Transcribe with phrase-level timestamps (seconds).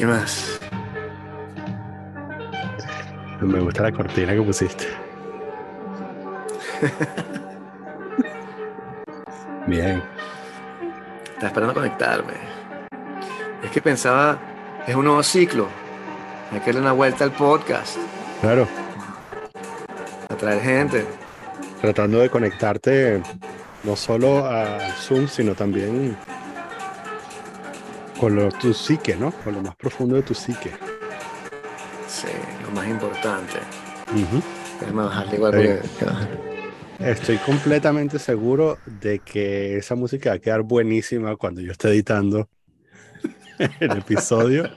[0.00, 0.58] ¿Qué más?
[3.42, 4.86] Me gusta la cortina que pusiste.
[9.66, 10.02] Bien.
[11.34, 12.32] Estaba esperando conectarme.
[13.62, 14.38] Es que pensaba,
[14.86, 15.68] es un nuevo ciclo.
[16.50, 17.98] Hay que darle una vuelta al podcast,
[18.40, 18.66] Claro,
[20.30, 21.04] atraer gente.
[21.82, 23.20] tratando de conectarte
[23.84, 26.16] no solo al Zoom, sino también
[28.20, 29.32] con lo, tu psique, ¿no?
[29.32, 30.70] Con lo más profundo de tu psique.
[32.06, 32.28] Sí,
[32.62, 33.54] lo más importante.
[34.12, 34.42] Ujú.
[34.78, 35.80] Déjame bajarle igual porque...
[36.98, 42.50] Estoy completamente seguro de que esa música va a quedar buenísima cuando yo esté editando
[43.80, 44.68] el episodio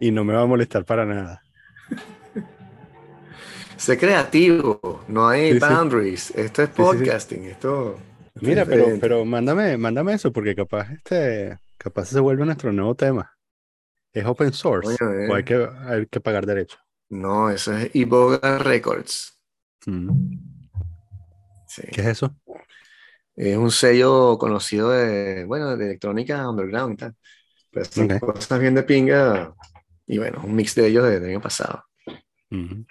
[0.00, 1.42] y no me va a molestar para nada.
[3.76, 5.66] Sé creativo, no hay Sí, sí.
[5.66, 6.30] boundaries.
[6.30, 6.74] Esto es sí.
[6.76, 7.98] podcasting, esto...
[8.40, 12.96] Mira, es pero, pero mándame, mándame eso porque capaz este, capaz se vuelve nuestro nuevo
[12.96, 13.30] tema.
[14.12, 15.28] ¿Es open source eh.
[15.30, 16.78] o hay que, hay que pagar derecho?
[17.10, 19.38] No, eso es Iboga Records.
[19.86, 20.10] Mm.
[21.68, 21.82] Sí.
[21.92, 22.34] ¿Qué es eso?
[23.36, 27.14] Es un sello conocido de, bueno, de electrónica underground y tal.
[27.70, 28.20] Pero son Ok.
[28.20, 29.54] cosas bien de pinga.
[30.06, 31.84] Y bueno, un mix de ellos de- del año pasado.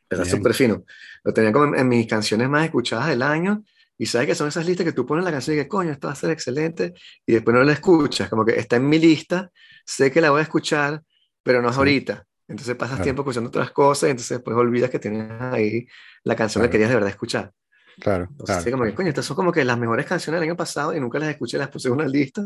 [0.08, 0.38] Pero es bien.
[0.38, 0.84] súper fino.
[1.24, 3.64] Lo tenía como en, en mis canciones más escuchadas del año.
[3.98, 6.08] Y sabes que son esas listas que tú pones la canción y que coño, esto
[6.08, 6.94] va a ser excelente.
[7.26, 8.30] Y después no la escuchas.
[8.30, 9.52] Como que está en mi lista,
[9.86, 11.02] sé que la voy a escuchar,
[11.44, 11.80] pero no es Sí.
[11.80, 12.26] ahorita.
[12.48, 13.04] Entonces pasas Claro.
[13.04, 15.88] tiempo escuchando otras cosas y entonces después olvidas que tienes ahí
[16.24, 16.70] la canción Claro.
[16.70, 17.52] que querías de verdad escuchar.
[18.00, 18.72] Claro, Entonces, claro.
[18.72, 21.18] como que, coño, estas son como que las mejores canciones del año pasado y nunca
[21.18, 22.42] las escuché, las puse en una lista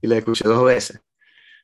[0.00, 1.00] y las escuché dos veces.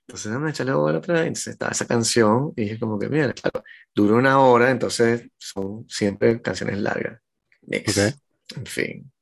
[0.06, 1.22] Entonces, déjame echarle bola otra vez.
[1.26, 3.62] Entonces estaba esa canción y dije como que, mira, claro,
[3.94, 7.20] dura una hora, entonces son siempre canciones largas.
[7.62, 7.98] Mix.
[7.98, 8.14] Ok.
[8.56, 9.12] En fin.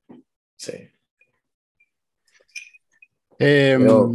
[0.56, 0.90] Sí.
[3.38, 4.12] Em, Pero-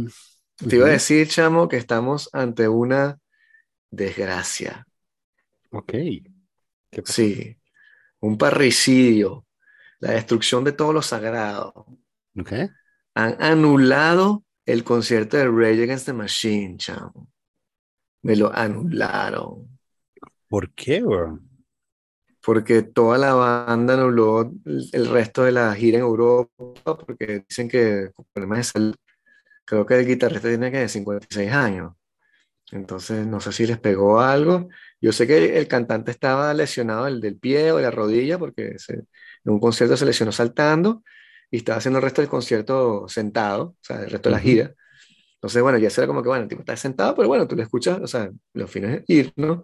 [0.68, 3.18] Te iba a decir, chamo, que estamos ante una
[3.90, 4.86] desgracia.
[5.70, 5.92] Ok.
[7.04, 7.58] Sí.
[8.20, 9.44] Un parricidio.
[9.98, 11.86] La destrucción de todo lo sagrado.
[12.38, 12.52] Ok.
[13.14, 17.28] han anulado el concierto de Rage Against the Machine, chamo.
[18.22, 19.78] Me lo anularon.
[20.48, 21.40] ¿Por qué, bro?
[22.44, 26.50] Porque toda la banda anuló el, el resto de la gira en Europa
[26.84, 28.94] porque dicen que con problemas de salud.
[29.66, 31.92] Creo que el guitarrista tiene que 56 años.
[32.72, 34.68] Entonces, no sé si les pegó algo.
[35.00, 38.78] Yo sé que el cantante estaba lesionado el del pie o de la rodilla porque
[38.78, 39.06] se- en
[39.52, 41.02] un concierto se lesionó saltando
[41.50, 44.74] y estaba haciendo el resto del concierto sentado, o sea, el resto de la gira.
[45.36, 47.62] Entonces, bueno, ya será como que, bueno, el tipo está sentado, pero bueno, tú lo
[47.62, 49.62] escuchas, o sea, los fines de ir, ¿no?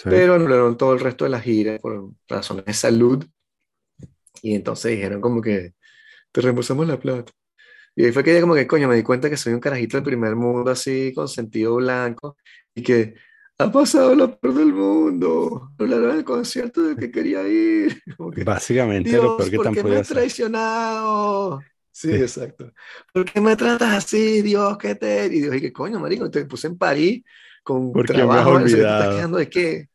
[0.00, 0.08] Sí.
[0.08, 3.22] Pero anularon todo el resto de la gira por razones de salud.
[4.42, 5.74] Y entonces dijeron como que
[6.32, 7.32] te reembolsamos la plata.
[7.94, 9.98] Y ahí fue que ya como que, coño, me di cuenta que soy un carajito
[9.98, 12.38] del primer mundo así, con sentido blanco,
[12.74, 13.14] y que
[13.58, 15.72] ha pasado lo peor del mundo.
[15.78, 18.00] Anularon el concierto del que quería ir.
[18.34, 21.60] Que, Básicamente lo Dios, peor que ¿por qué me has traicionado?
[21.92, 22.14] Sí, Sí.
[22.14, 22.72] exacto.
[23.12, 24.78] ¿Por qué me tratas así, Dios?
[24.78, 25.26] ¿Qué te...?
[25.26, 27.22] Y Dios, y que coño, marico, te puse en París
[27.62, 28.70] con ¿Por qué me has trabajo, ¿vale?
[28.70, 29.16] ¿Te estás olvidado?
[29.16, 29.89] quejando de qué?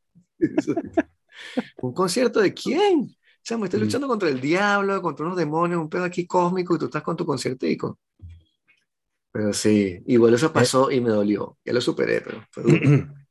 [1.81, 3.15] ¿Un concierto de quién?
[3.43, 3.83] Chamo, estoy Mm.
[3.83, 7.15] luchando contra el diablo, contra unos demonios, un pedo aquí cósmico y tú estás con
[7.17, 7.99] tu conciertico.
[9.31, 10.35] Pero sí, igual Eh.
[10.35, 11.57] eso pasó y me dolió.
[11.65, 12.87] Ya lo superé, pero fue duro.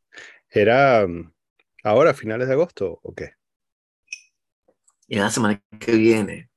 [0.51, 1.33] ¿Era mm,
[1.85, 3.33] ahora, finales de agosto o qué?
[5.09, 6.51] Y la semana que viene,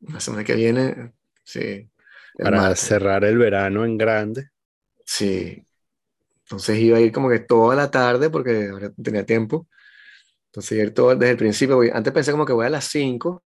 [0.00, 1.90] la semana que viene, sí.
[2.40, 2.80] Para martes.
[2.80, 4.50] cerrar el verano en grande.
[5.06, 5.66] Sí.
[6.44, 9.68] Entonces iba a ir como que toda la tarde porque ahora tenía tiempo.
[10.50, 11.76] Entonces ir todo desde el principio.
[11.76, 13.42] voy- Antes pensé como que voy a las 5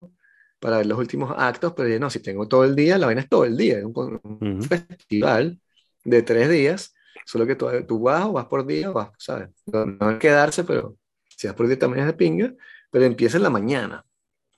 [0.61, 3.23] para ver los últimos actos, pero dije, no, si tengo todo el día, la vaina
[3.23, 3.79] es todo el día.
[3.79, 4.63] Es un, un Ujú.
[4.63, 5.61] festival
[6.05, 6.95] de tres días,
[7.27, 9.49] solo que tú, tú vas o vas por día, vas, ¿sabes?
[9.67, 10.97] No, no hay que quedarse, pero
[11.37, 12.55] si vas por día también es de pinga,
[12.91, 14.05] pero empieza en la mañana.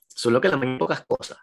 [0.07, 1.37] Solo que en la mañana hay pocas cosas.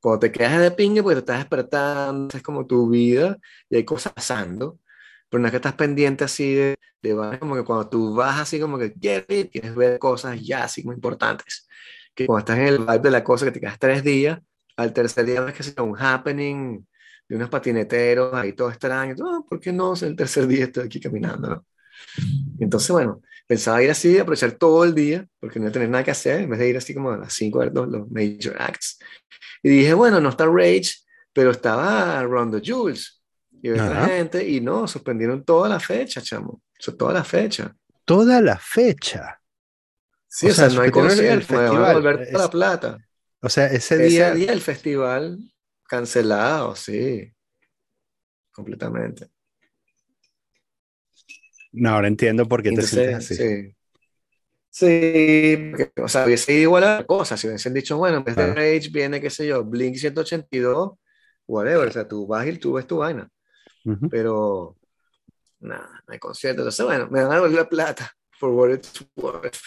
[0.00, 3.38] Cuando te quedas de pinga, porque te estás despertando, es como tu vida
[3.70, 4.80] y hay cosas pasando,
[5.28, 8.60] pero no es que estás pendiente así de, de como que cuando tú vas así
[8.60, 11.68] como que quieres quieres ver cosas ya así muy importantes.
[12.14, 14.40] Que cuando estás en el vibe de la cosa, que te quedas tres días,
[14.76, 16.86] al tercer día ves que sea un happening
[17.28, 19.14] de unos patineteros ahí todo extraño.
[19.16, 19.94] No, ¿por qué no?
[19.94, 21.66] El tercer día estoy aquí caminando, ¿no?
[22.58, 26.42] Entonces, bueno, pensaba ir así, aprovechar todo el día, porque no tener nada que hacer,
[26.42, 28.98] en vez de ir así como a las 5 a ver los, los major acts.
[29.62, 30.92] Y dije, bueno, no está Rage,
[31.32, 33.15] pero estaba Rondo Jules
[33.74, 36.62] y otra gente, y no, suspendieron toda la fecha, chamo.
[36.98, 37.74] Toda la fecha.
[38.04, 39.40] Toda la fecha.
[40.28, 42.98] Sí, O o, sea, sea, no hay concierto, van a devolver toda es- la plata.
[43.42, 45.38] O sea, ese Ese día, día el festival
[45.88, 47.32] cancelado, sí.
[48.50, 49.30] Completamente.
[51.72, 53.34] No, ahora entiendo por qué te sientes así.
[53.36, 53.72] sí.
[54.70, 58.24] Sí, porque, o sea, hubiese ido igual a la cosa, si hubiesen dicho, bueno, en
[58.24, 58.46] vez de.
[58.46, 60.92] Rage viene, qué sé yo, Blink 182,
[61.46, 63.28] whatever, o sea, tú vas y tú ves tu vaina,
[64.10, 64.76] Pero
[65.60, 69.04] nada, no hay concierto, entonces bueno, me van a devolver la plata, for what it's
[69.16, 69.58] worth,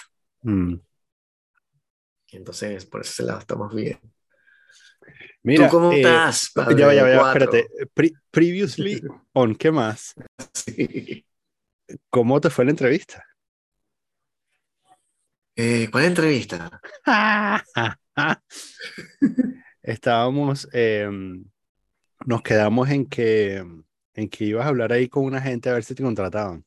[0.41, 0.75] Mm.
[2.31, 3.99] entonces por ese lado estamos bien.
[5.43, 7.67] Mira, ¿Tú cómo eh, estás, padre ya ya ya espérate.
[7.93, 9.01] Pre- previously
[9.33, 10.13] on, ¿qué más?
[10.53, 11.25] Sí.
[12.09, 13.25] ¿Cómo te fue la entrevista?
[15.55, 16.79] Eh, ¿cuál entrevista?
[19.81, 21.09] Estábamos, eh,
[22.25, 23.65] nos quedamos en que,
[24.13, 26.65] en que ibas a hablar ahí con una gente a ver si te contrataban.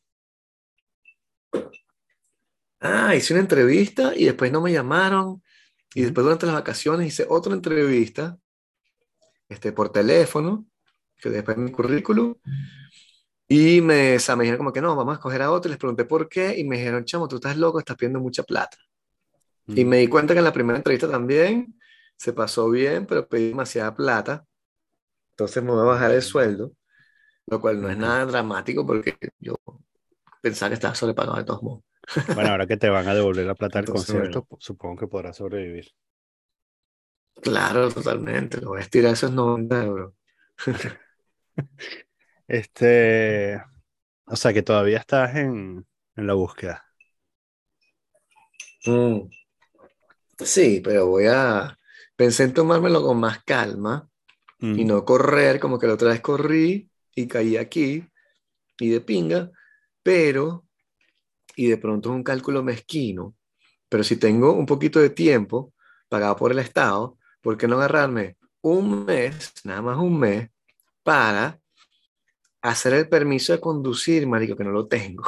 [2.80, 5.42] Ah, hice una entrevista y después no me llamaron.
[5.94, 8.38] Y después durante las vacaciones hice otra entrevista
[9.48, 10.66] este, por teléfono,
[11.16, 12.34] que después mi currículum.
[13.46, 15.68] Y me, o sea, me dijeron como que no, vamos a escoger a otro.
[15.68, 16.58] Y les pregunté por qué.
[16.58, 18.78] Y me dijeron, chamo, tú estás loco, estás pidiendo mucha plata.
[19.66, 21.78] Y me di cuenta que en la primera entrevista también
[22.16, 24.44] se pasó bien, pero pedí demasiada plata.
[25.30, 26.72] Entonces me voy a bajar el sueldo,
[27.46, 29.56] lo cual no es nada dramático porque yo
[30.42, 31.84] pensaba que estaba sobrepagado de todos modos.
[32.34, 35.36] Bueno, ahora que te van a devolver la plata del Entonces, concierto, supongo que podrás
[35.38, 35.92] sobrevivir.
[37.42, 38.60] Claro, totalmente.
[38.60, 40.14] Lo voy a estirar esos 90 euros.
[42.46, 43.62] Este,
[44.26, 45.86] o sea que todavía estás en,
[46.16, 46.84] en la búsqueda.
[48.86, 49.28] Mm.
[50.38, 51.78] Sí, pero voy a...
[52.16, 54.08] Pensé en tomármelo con más calma
[54.62, 54.76] Mm.
[54.76, 58.04] y no correr, como que la otra vez corrí y caí aquí
[58.78, 59.50] y de pinga,
[60.02, 60.66] pero,
[61.56, 63.36] y de pronto es un cálculo mezquino,
[63.88, 65.72] pero si tengo un poquito de tiempo
[66.08, 70.48] pagado por el Estado, ¿por qué no agarrarme un mes, nada más un mes,
[71.02, 71.58] para
[72.62, 75.24] hacer el permiso de conducir, marico, que no lo tengo?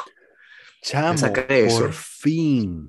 [0.83, 1.33] Chamo,
[1.69, 2.89] por fin.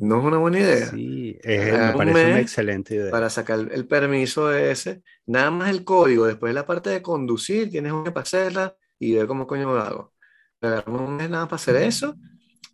[0.00, 1.00] No es una buena idea.
[1.00, 3.10] Sí, es- me parece una excelente idea.
[3.10, 7.92] para sacar el permiso ese, nada más el código, después la parte de conducir, tienes
[7.92, 10.14] un mes para hacerla y ver cómo coño lo hago.
[10.60, 12.16] Agarramos un mes nada para hacer eso,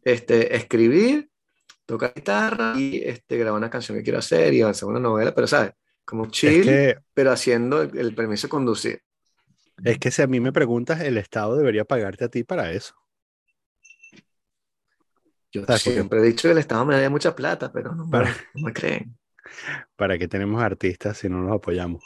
[0.04, 1.30] este, escribir,
[1.86, 5.46] tocar guitarra y este, grabar una canción que quiero hacer y avanzar una novela, pero
[5.48, 5.72] sabes,
[6.04, 9.02] como Es chill, que, pero haciendo el, el permiso de conducir.
[9.84, 12.94] es que si a mí me preguntas, el Estado debería pagarte a ti para eso.
[15.54, 18.36] Yo siempre he dicho que el Estado me da mucha plata, pero no, me- Para-
[18.54, 19.16] no me creen.
[19.94, 22.02] ¿Para que tenemos artistas si no los apoyamos?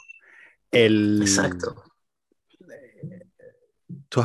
[0.69, 1.83] El, Exacto.
[4.07, 4.23] tú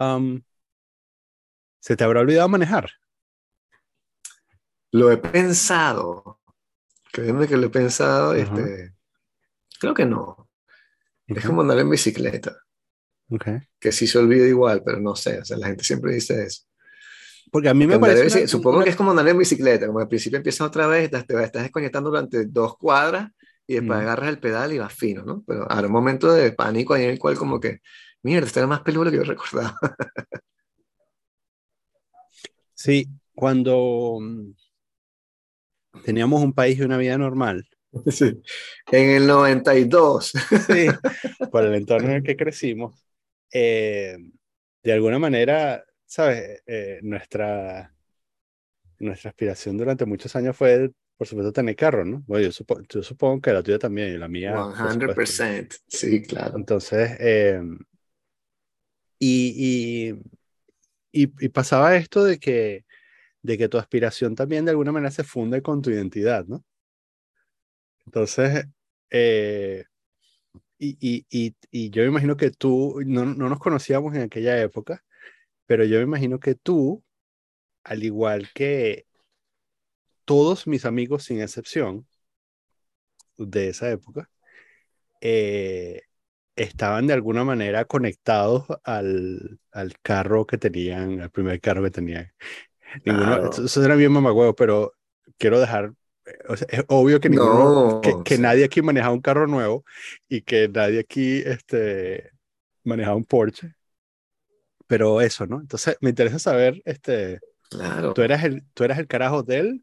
[0.00, 0.42] um,
[1.78, 2.90] ¿se te habrá olvidado manejar?
[4.90, 6.40] Lo he pensado.
[7.12, 8.34] Créeme que lo he pensado.
[8.34, 8.94] Este,
[9.78, 10.50] creo que no.
[11.28, 12.56] Es como andar en bicicleta,
[13.78, 15.38] que sí se olvida igual, pero no sé.
[15.38, 16.64] O sea, la gente siempre dice eso.
[17.52, 20.00] Porque a mí me parece una- supongo una- que es como andar en bicicleta, como
[20.00, 23.30] al principio empiezas otra vez, te estás desconectando durante dos cuadras
[23.66, 24.02] y después Mm.
[24.02, 25.44] agarras el pedal y vas fino, ¿no?
[25.46, 27.80] Pero habrá un momento de pánico ahí en el cual como que,
[28.22, 29.78] mierda, esto era más peludo que yo recordaba.
[32.74, 34.52] Sí, cuando mm,
[36.04, 37.66] teníamos un país y una vida normal,
[38.10, 38.40] Sí.
[38.90, 40.32] En el 92.
[40.66, 40.86] sí,
[41.52, 43.04] por el entorno en el que crecimos,
[43.52, 44.16] eh,
[44.82, 46.62] de alguna manera, ¿sabes?
[46.66, 47.90] Eh, nuestra,
[48.98, 52.22] nuestra aspiración durante muchos años fue, por supuesto, tener carro, ¿no?
[52.26, 54.52] Bueno, yo, supo- yo supongo que la tuya también y la mía.
[54.52, 55.22] por supuesto.
[55.22, 55.76] 100%.
[55.88, 56.56] Sí, claro.
[56.58, 57.62] Entonces, eh,
[59.18, 60.10] y,
[61.12, 62.84] y, y, y pasaba esto de que,
[63.42, 66.64] de que tu aspiración también de alguna manera se funde con tu identidad, ¿no?
[68.06, 68.66] Entonces,
[69.10, 69.84] eh,
[70.78, 74.60] y, y, y, y yo me imagino que tú, no, no nos conocíamos en aquella
[74.60, 75.04] época,
[75.66, 77.04] pero yo me imagino que tú,
[77.84, 79.06] al igual que
[80.24, 82.06] todos mis amigos sin excepción
[83.36, 84.30] de esa época,
[85.20, 86.02] eh,
[86.56, 92.32] estaban de alguna manera conectados al, al carro que tenían, al primer carro que tenían.
[93.04, 93.50] Ninguno, Claro.
[93.50, 94.94] eso, eso era bien mamagüevo, pero
[95.38, 95.94] quiero dejar,
[96.48, 99.84] o sea, es obvio que ninguno, No, que, que nadie aquí manejaba un carro nuevo
[100.28, 102.32] y que nadie aquí este,
[102.84, 103.74] manejaba un Porsche.
[104.92, 105.58] Pero eso, ¿no?
[105.58, 108.12] Entonces me interesa saber, este, Claro.
[108.12, 109.82] ¿tú eras el, tú eras el carajo del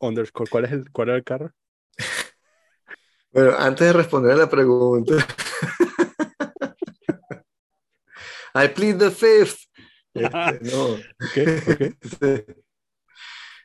[0.00, 0.50] underscore?
[0.50, 1.52] ¿Cuál es el, cuál era el carro?
[3.32, 5.14] Bueno, antes de responder a la pregunta,
[8.56, 9.60] I plead the fifth.
[10.12, 11.36] Este, no, Ok,
[11.68, 11.80] ok.
[12.02, 12.56] este,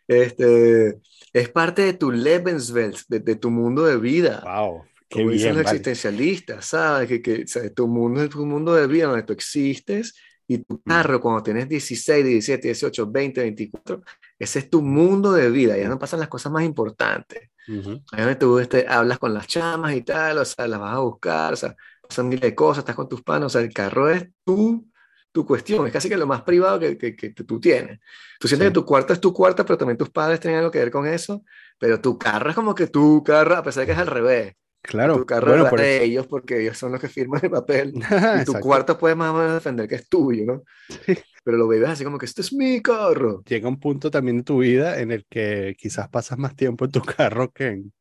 [0.08, 1.00] este,
[1.34, 4.44] es parte de tu Lebenswelt, de, de tu mundo de vida.
[4.46, 5.78] Wow, qué Como dicen bien, los vale.
[5.78, 7.08] existencialistas, ¿sabes?
[7.08, 10.14] Que, que, o sea, tu mundo es tu mundo de vida donde tú existes
[10.48, 14.02] Y tu carro, cuando tienes 16, 17, 18, 20, 24,
[14.38, 15.78] ese es tu mundo de vida.
[15.78, 17.50] Ya no pasan las cosas más importantes.
[17.68, 18.02] Ujú.
[18.12, 21.00] Ahí donde tú este, hablas con las chamas y tal, o sea, las vas a
[21.00, 21.76] buscar, o sea,
[22.08, 24.88] pasan miles de cosas, estás con tus panos, o sea, el carro es tu,
[25.32, 28.00] tu cuestión, es casi que lo más privado que, que, que tú tienes.
[28.40, 28.70] Tú sientes Sí.
[28.70, 31.08] que tu cuarto es tu cuarto, pero también tus padres tienen algo que ver con
[31.08, 31.44] eso,
[31.80, 34.54] pero tu carro es como que tu carro, a pesar de que es al revés.
[34.88, 36.06] Claro, tu carro bueno, por de eso.
[36.06, 37.94] ellos porque ellos son los que firman el papel.
[38.42, 40.64] Y tu cuarto puedes más o menos defender que es tuyo, ¿no?
[41.06, 41.18] Sí.
[41.44, 43.44] Pero lo bebes así como que este es mi carro.
[43.46, 46.92] Llega un punto también de tu vida en el que quizás pasas más tiempo en
[46.92, 47.94] tu carro que en,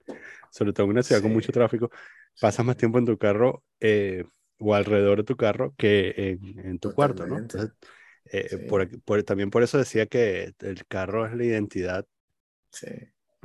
[0.50, 1.34] sobre todo en una ciudad con Sí.
[1.34, 1.90] mucho tráfico,
[2.40, 4.24] pasas más tiempo en tu carro eh,
[4.58, 7.38] o alrededor de tu carro que en, en tu cuarto, ¿no?
[7.38, 7.70] Entonces,
[8.32, 8.56] eh, Sí.
[8.68, 12.06] por, por- también por eso decía que el carro es la identidad,
[12.70, 12.86] Sí.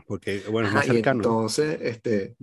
[0.09, 1.21] Porque, bueno, es más y cercano.
[1.21, 1.29] ¿no?
[1.29, 2.35] entonces, este,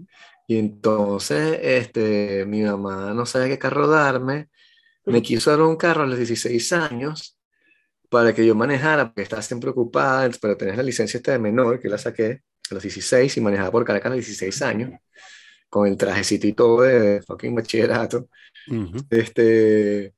[0.46, 4.50] y entonces, este, mi mamá no sabía qué carro darme,
[5.04, 7.36] me quiso dar un carro a los 16 años
[8.08, 11.80] para que yo manejara, porque estaba siempre ocupada, pero tenés la licencia esta de menor,
[11.80, 14.92] que la saqué a los 16 y manejaba por Caracas a los 16 años,
[15.68, 18.28] con el trajecito y todo de fucking bachillerato.
[18.68, 18.98] Ujú.
[19.10, 20.14] Este,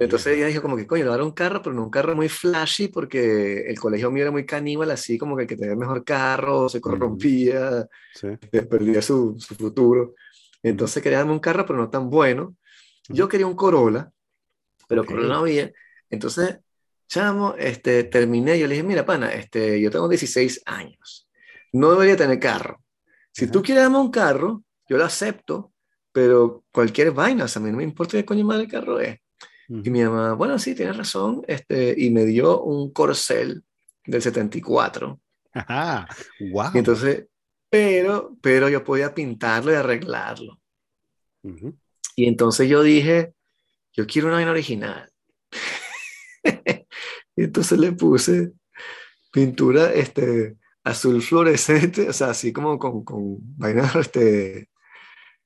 [0.00, 2.28] entonces ella dijo como que, coño, le dar un carro, pero no un carro muy
[2.28, 5.78] flashy, porque el colegio mío era muy caníbal, así como que el que tenía el
[5.78, 8.28] mejor carro se corrompía, Sí.
[8.68, 10.14] perdía su, su futuro.
[10.62, 12.56] Entonces quería darme un carro, pero no tan bueno.
[13.08, 14.10] Yo quería un Corolla,
[14.88, 15.08] pero Ok.
[15.08, 15.72] Corolla no había.
[16.10, 16.58] Entonces,
[17.08, 21.28] chamo, este, terminé, yo le dije, mira, pana, este, yo tengo 16 años,
[21.72, 22.82] no debería tener carro.
[23.32, 23.52] Si Ajá.
[23.52, 25.72] tú quieres darme un carro, yo lo acepto,
[26.12, 29.00] pero cualquier vaina, o sea, a mí no me importa qué coño madre el carro
[29.00, 29.18] es.
[29.70, 33.62] Y mi mamá, bueno, sí, tienes razón, este, y me dio un Corcel
[34.06, 35.20] del 74.
[35.52, 36.08] Ajá,
[36.40, 36.70] wow.
[36.72, 37.26] Y entonces,
[37.68, 40.58] pero, pero yo podía pintarlo y arreglarlo.
[41.42, 41.76] Ujú.
[42.16, 43.34] Y entonces yo dije,
[43.92, 45.10] yo quiero una vaina original.
[47.36, 48.52] y entonces le puse
[49.30, 54.70] pintura este, azul fluorescente, o sea, así como con, con vainas, este,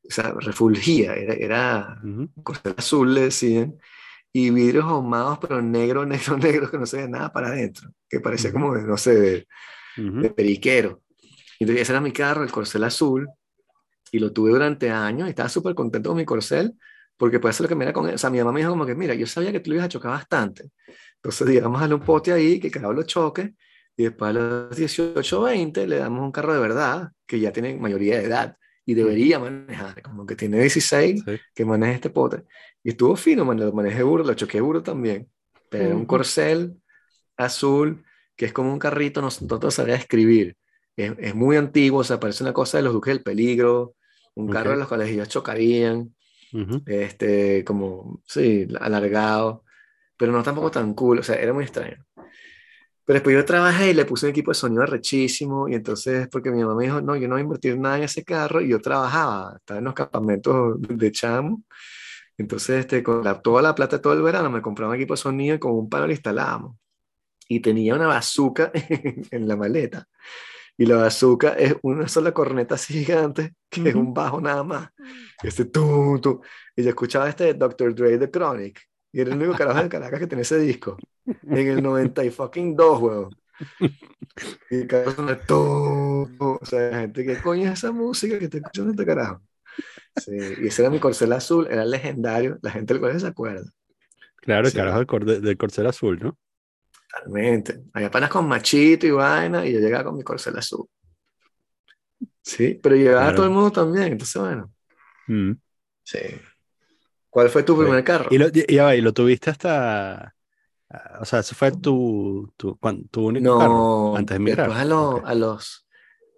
[0.09, 2.31] o sea, refulgía, era, era Ujú.
[2.43, 3.77] corcel azul, le decían,
[4.33, 8.21] y vidrios ahumados, pero negro, negro, negro, que no se veía nada para adentro, que
[8.21, 9.49] parecía como, de, no sé, de,
[9.99, 10.23] Ujú.
[10.23, 11.03] de periquero.
[11.61, 13.29] Entonces ese era mi carro, el corcel azul,
[14.11, 16.75] y lo tuve durante años y estaba súper contento con mi corcel,
[17.17, 18.15] porque puede ser lo que me era con él.
[18.15, 19.87] O sea, mi mamá me dijo como que, mira, yo sabía que tú lo ibas
[19.87, 20.71] a chocar bastante.
[21.17, 23.55] Entonces, digamos, darle un pote ahí, que cada lo choque,
[23.97, 27.77] y después a los 18 20 le damos un carro de verdad, que ya tiene
[27.77, 31.39] mayoría de edad, y debería manejar, como que tiene 16, Sí.
[31.55, 32.45] que maneje este pote.
[32.83, 35.31] Y estuvo fino, man, lo manejé duro, lo choqué duro también.
[35.69, 36.09] Pero era un Ujú.
[36.09, 36.77] corcel
[37.37, 38.05] azul,
[38.37, 40.57] que es como un carrito, no, no te describir.
[40.97, 43.95] Es, es muy antiguo, o sea, parece una cosa de los Duques del Peligro,
[44.35, 44.75] un carro Ok.
[44.75, 46.15] de los cuales ellos chocarían,
[46.53, 46.83] Ujú.
[46.87, 49.65] este, como, sí, alargado,
[50.17, 52.05] pero no tampoco tan cool, o sea, era muy extraño.
[53.05, 56.51] Pero después yo trabajé y le puse un equipo de sonido rechísimo, y entonces, porque
[56.51, 58.69] mi mamá me dijo, no, yo no voy a invertir nada en ese carro, y
[58.69, 61.63] yo trabajaba, estaba en los campamentos de chamo,
[62.39, 65.19] entonces, este, con la- toda la plata todo el verano me compraba un equipo de
[65.19, 66.77] sonido y con un palo lo instalábamos.
[67.49, 68.71] Y tenía una bazooka
[69.31, 70.07] en la maleta.
[70.79, 74.91] Y la bazooka es una sola corneta así gigante, que es un bajo nada más.
[75.43, 76.43] Este tú, tú.
[76.77, 77.95] Y yo escuchaba este de Dr.
[77.95, 78.81] Dre, The Chronic.
[79.13, 80.97] Y era el único carajo de Caracas que tenía ese disco.
[81.45, 83.31] En el 90 y fucking 2, weón.
[84.71, 86.59] Y el carajo sonaba tú, tú.
[86.61, 89.41] O sea, la gente, ¿qué coño es esa música que está escuchando este carajo?
[90.17, 92.59] Sí, y ese era mi corcel azul, era legendario.
[92.63, 93.71] La gente del colegio se acuerda.
[94.37, 96.39] Claro, el carajo del, del corcel azul, ¿no?
[97.11, 97.85] Totalmente.
[97.93, 100.87] Había panas con machito y vaina, y yo llegaba con mi corcel azul.
[102.43, 103.37] Sí, pero llegaba Claro.
[103.37, 104.73] todo el mundo también, entonces bueno.
[105.29, 105.53] Mm.
[106.05, 106.19] Sí.
[107.33, 108.29] ¿Cuál fue tu primer carro?
[108.31, 110.35] Y lo, y, y lo tuviste hasta.
[110.91, 112.79] ah, O sea, ese fue tu, tu,
[113.11, 114.67] tu único carro no, antes de emigrar.
[114.67, 115.23] después a, lo- Ok.
[115.27, 115.87] a los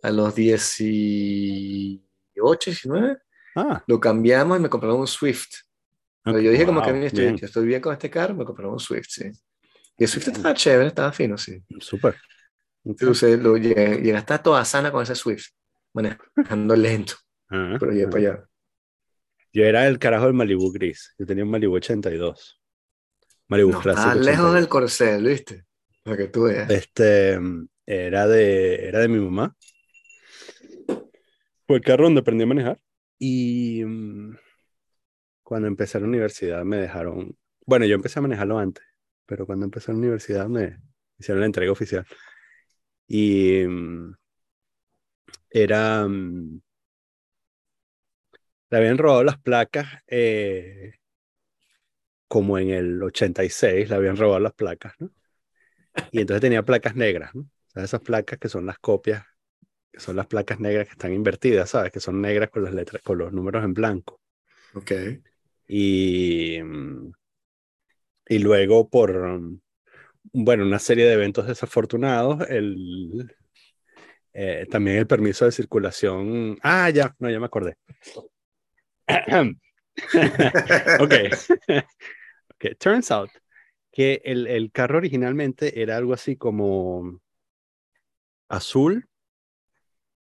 [0.04, 3.18] a los 18, 19,
[3.56, 5.48] Ah, lo cambiamos y me compraron un Swift.
[6.22, 8.34] Pero yo dije como que wow, "Mira, estoy, bien, yo estoy bien con este carro,
[8.34, 9.24] me compraron un Swift, sí.
[9.98, 11.60] Y el Swift estaba chévere, estaba fino, sí.
[11.80, 12.16] súper.
[12.84, 15.48] Entonces lo llegué, llegué hasta toda sana con ese Swift,
[15.92, 17.14] manejando lento,
[17.50, 18.10] Ah, pero llegué ah.
[18.10, 18.44] para allá.
[19.54, 21.14] Yo era el carajo del Malibu gris.
[21.16, 22.60] Yo tenía un Malibu 82.
[23.46, 24.54] Malibu No Classic estaba lejos 82.
[24.54, 25.64] del corcel, ¿viste?
[26.02, 26.68] Para que tú veas.
[26.68, 27.38] Este
[27.86, 29.56] era de, era de mi mamá.
[31.68, 32.80] Fue el carro donde aprendí a manejar.
[33.16, 34.36] Y mm,
[35.44, 37.38] cuando empecé la universidad me dejaron.
[37.64, 38.84] Bueno, yo empecé a manejarlo antes,
[39.24, 40.80] pero cuando empecé la universidad me
[41.16, 42.04] hicieron la entrega oficial.
[43.06, 44.14] Y mm,
[45.50, 46.08] era.
[46.08, 46.63] mm,
[48.74, 50.94] le habían robado las placas eh,
[52.26, 55.12] como en el 86 le habían robado las placas, ¿no?
[56.10, 57.42] Y entonces tenía placas negras, ¿no?
[57.42, 59.24] O sea, esas placas que son las copias,
[59.92, 61.92] que son las placas negras que están invertidas, ¿sabes?
[61.92, 64.20] Que son negras con las letras, con los números en blanco.
[64.74, 64.90] Ok.
[65.68, 66.58] Y,
[68.28, 69.40] y luego por,
[70.32, 73.32] bueno, una serie de eventos desafortunados, el,
[74.32, 76.58] eh, también el permiso de circulación.
[76.60, 77.76] Ah, ya, no, ya me acordé.
[81.00, 81.14] ok.
[82.54, 83.30] ok, turns out
[83.92, 87.20] que el, el, carro originalmente era algo así como
[88.48, 89.08] azul.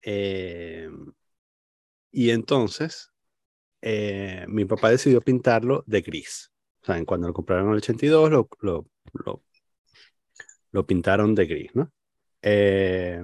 [0.03, 0.89] Eh,
[2.11, 3.13] y entonces
[3.81, 6.53] eh, mi papá decidió pintarlo de gris.
[6.83, 9.45] O sea, cuando lo compraron en el 82, lo, lo, lo,
[10.73, 11.93] lo pintaron de gris, ¿no?
[12.43, 13.23] Eh,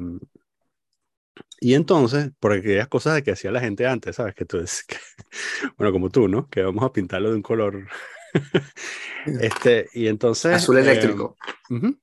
[1.60, 4.34] y entonces, por aquellas cosas de que hacía la gente antes, ¿sabes?
[4.34, 4.84] Que tú es,
[5.76, 6.48] bueno, como tú, ¿no?
[6.48, 7.88] Que vamos a pintarlo de un color.
[9.26, 10.54] este, y entonces.
[10.54, 11.36] Azul eléctrico.
[11.70, 11.94] Uh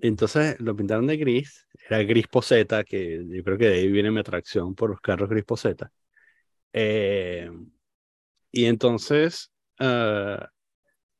[0.00, 4.10] Entonces lo pintaron de gris, era gris poseta, que yo creo que de ahí viene
[4.10, 5.92] mi atracción por los carros gris poseta.
[6.72, 7.50] Eh,
[8.50, 10.44] y entonces, uh,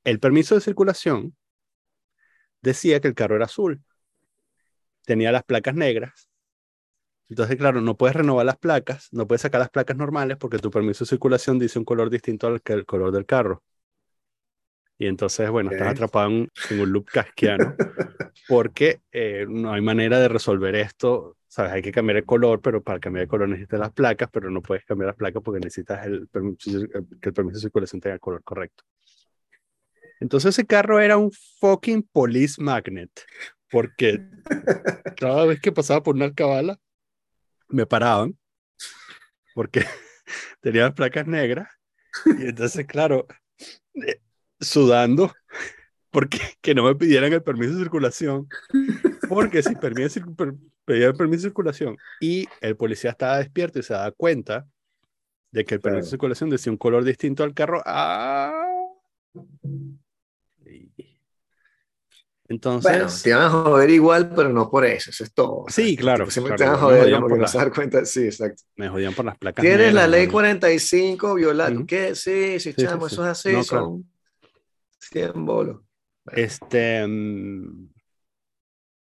[0.04, 1.36] el permiso de circulación
[2.60, 3.82] decía que el carro era azul.
[5.04, 6.27] Tenía las placas negras
[7.28, 10.70] entonces, claro, no puedes renovar las placas, no puedes sacar las placas normales porque tu
[10.70, 13.62] permiso de circulación dice un color distinto al que el color del carro.
[15.00, 17.76] Y entonces, bueno, estás atrapado en, un loop casquiano
[18.48, 21.36] porque eh, no hay manera de resolver esto.
[21.46, 24.50] Sabes, hay que cambiar el color, pero para cambiar el color necesitas las placas, pero
[24.50, 28.20] no puedes cambiar las placas porque necesitas el que el permiso de circulación tenga el
[28.20, 28.84] color correcto.
[30.20, 31.30] Entonces ese carro era un
[31.60, 33.10] fucking police magnet,
[33.70, 34.20] porque
[35.16, 36.80] cada vez que pasaba por una alcabala,
[37.68, 38.38] me paraban
[39.54, 39.84] porque
[40.60, 41.68] tenía placas negras
[42.26, 43.26] y entonces, claro,
[43.94, 44.20] eh,
[44.60, 45.32] sudando
[46.10, 48.48] porque que no me pidieran el permiso de circulación,
[49.28, 54.10] porque si pedía el permiso de circulación y el policía estaba despierto y se daba
[54.12, 54.66] cuenta
[55.50, 58.52] de que el permiso de circulación decía un color distinto al carro, ¡ah!
[62.48, 62.90] Entonces.
[62.90, 65.64] Bueno, te van a joder igual, pero no por eso, eso es todo.
[65.68, 66.30] Sí, claro.
[66.30, 68.04] Siempre claro, te van a joder como que no se dar cuenta.
[68.04, 68.62] Sí, exacto.
[68.76, 69.62] Me jodían por las placas.
[69.62, 70.32] Tienes la ley ¿no?
[70.32, 71.72] 45 violada.
[71.72, 71.86] Ujú.
[71.86, 72.14] ¿Qué?
[72.14, 73.84] Sí, sí, Sí, chamo, sí, eso es así, No, claro.
[73.84, 74.10] son
[74.98, 75.80] 100 bolos.
[76.32, 77.06] Este.
[77.06, 77.88] mm,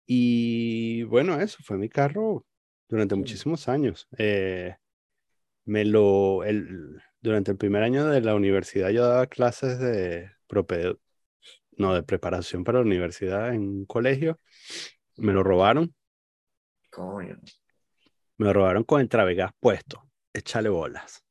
[0.05, 2.45] Y bueno, eso fue mi carro
[2.89, 4.07] durante muchísimos años.
[4.17, 4.75] Eh,
[5.65, 6.43] me lo.
[6.43, 10.29] El, durante el primer año de la universidad yo daba clases de
[11.77, 14.39] no, de preparación para la universidad en un colegio.
[15.17, 15.93] Me lo robaron.
[16.89, 17.37] Coño.
[18.37, 20.03] Me lo robaron con el travegas puesto.
[20.33, 21.23] Échale bolas.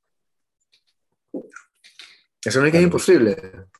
[2.44, 3.36] Eso no es que es imposible.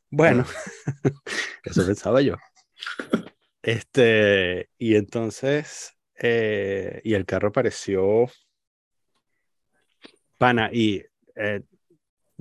[0.09, 0.45] Bueno,
[1.63, 2.35] eso pensaba yo.
[3.61, 8.29] Este, y entonces, eh, y el carro apareció
[10.37, 11.01] pana, y
[11.35, 11.61] eh,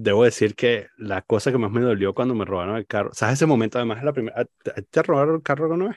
[0.02, 3.34] debo decir que la cosa que más me dolió cuando me robaron el carro, ¿sabes
[3.34, 3.78] ese momento?
[3.78, 5.96] Además, es la primera, ¿te, te robaron el carro alguna vez?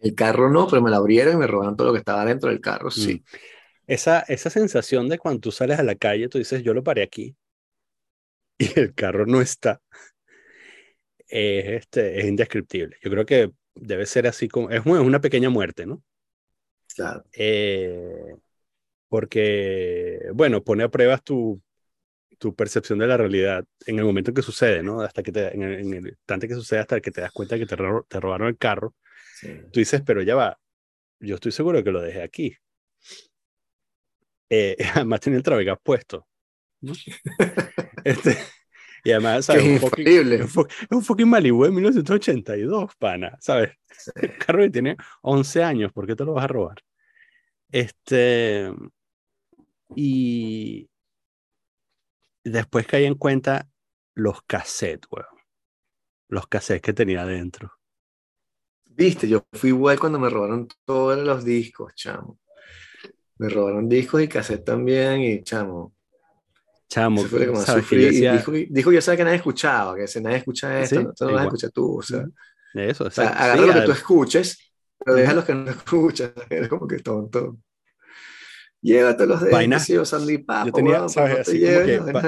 [0.00, 2.48] El carro no, pero me lo abrieron y me robaron todo lo que estaba dentro
[2.50, 3.22] del carro, sí.
[3.22, 3.36] Mm.
[3.86, 7.02] Esa, esa sensación de cuando tú sales a la calle, tú dices, yo lo paré
[7.02, 7.36] aquí,
[8.58, 9.80] y el carro no está,
[11.28, 12.96] es, este, es indescriptible.
[13.02, 16.02] Yo creo que debe ser así como, es una- es una pequeña muerte, ¿no?
[16.94, 17.24] Claro.
[17.32, 18.36] Eh,
[19.08, 21.62] porque, bueno, pone a pruebas tu,
[22.38, 25.00] tu percepción de la realidad en el momento en que sucede, ¿no?
[25.00, 27.58] Hasta que te, en el, en el instante que sucede, hasta que te das cuenta
[27.58, 28.94] que te, ro- te robaron el carro,
[29.40, 29.48] Sí.
[29.72, 30.58] tú dices, pero ya va,
[31.20, 32.56] yo estoy seguro que lo dejé aquí.
[34.50, 36.26] Eh, además tenía el travegas puesto.
[36.80, 36.92] ¿no?
[38.04, 38.36] Este,
[39.04, 39.64] y además, ¿sabes?
[39.64, 40.08] es Un fucking,
[40.42, 43.72] un fu- es un fucking Malibu de 1982, pana, ¿sabes?
[44.14, 46.76] El carro que tiene 11 años, ¿por qué te lo vas a robar?
[47.72, 48.70] Este,
[49.94, 50.88] y
[52.50, 53.68] después caí en cuenta
[54.14, 55.26] los cassettes, weón.
[56.28, 57.72] Los cassettes que tenía adentro.
[58.84, 62.38] Viste, yo fui igual cuando me robaron todos los discos, chamo.
[63.38, 65.94] Me robaron discos y cassette también, y chamo.
[66.88, 67.52] Chamo, Eso fue que.
[67.52, 68.02] Que sufrí.
[68.02, 71.04] yo Y dijo, dijo yo sabía que nadie escuchaba, que si nadie escucha esto, Sí,
[71.04, 71.98] no, no lo vas a escuchar tú.
[71.98, 72.24] O sea,
[72.74, 76.32] eso, o sea, agarra Sí, lo que tú escuches, pero deja los que no escuchas.
[76.48, 77.58] Eres como que tonto.
[78.82, 81.34] Llévatelos de Vainas- sí, o Sandy Papo, yo tenía, ¿sabes?
[81.34, 82.22] te Así como lleves que va-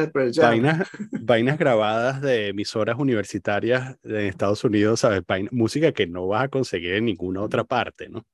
[0.49, 0.89] vainas
[1.23, 5.23] vainas, grabadas de emisoras universitarias de Estados Unidos, ¿sabes?
[5.27, 8.27] Vaina- música que no vas a conseguir en ninguna otra parte, ¿no?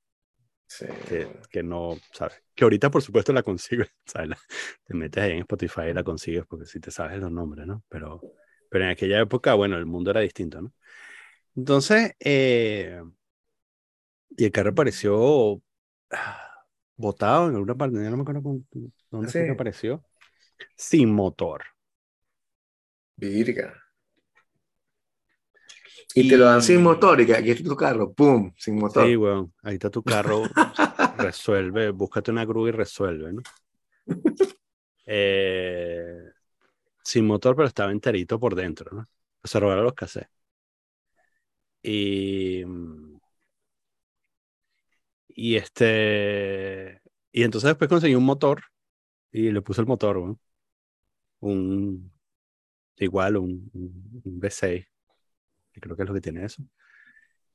[0.67, 0.85] Sí.
[1.07, 2.41] Que, que no, ¿sabes?
[2.55, 4.29] Que ahorita, por supuesto, la consigues, ¿sabes?
[4.29, 4.37] La-
[4.85, 7.83] te metes ahí en Spotify y la consigues porque si te sabes los nombres, ¿no?
[7.89, 8.21] Pero,
[8.69, 10.73] pero en aquella época, bueno, el mundo era distinto, ¿no?
[11.55, 13.01] Entonces, eh,
[14.37, 15.61] y el carro apareció
[16.11, 16.54] ah,
[16.97, 18.67] botado en alguna parte, no me acuerdo con-
[19.11, 20.03] dónde apareció,
[20.75, 21.63] sin motor.
[23.17, 23.73] Virga.
[26.13, 28.53] Y te lo dan sin motor y que aquí está tu carro, ¡pum!
[28.57, 29.05] Sin motor.
[29.05, 30.43] Sí, weón, ahí está tu carro,
[31.17, 33.41] resuelve, búscate una grúa y resuelve, ¿no?
[35.05, 36.31] Eh,
[37.03, 39.05] sin motor, pero estaba enterito por dentro, ¿no?
[39.43, 40.29] Se robaron los cassettes.
[41.83, 42.63] Y,
[45.35, 47.01] y este,
[47.33, 48.63] y entonces después conseguí un motor
[49.31, 50.39] y le puse el motor, weón.
[51.41, 52.11] Un,
[52.97, 54.87] igual, un, un, un V6,
[55.73, 56.63] que creo que es lo que tiene eso.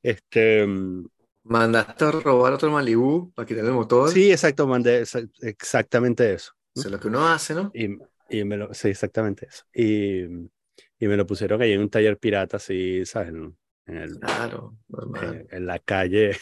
[0.03, 1.05] Este, mm,
[1.43, 4.09] Mandaste a robar otro Malibu para quitarle el motor.
[4.09, 6.53] sí, exacto, mandé exa- exactamente eso.
[6.75, 7.71] Eso es lo que uno hace, ¿no?
[7.73, 7.97] Y,
[8.29, 9.63] y me lo, sí, exactamente eso.
[9.73, 13.29] Y, y me lo pusieron ahí en un taller pirata, así, ¿sabes?
[13.29, 15.41] En, el, Claro, normal.
[15.41, 16.37] en, en la calle,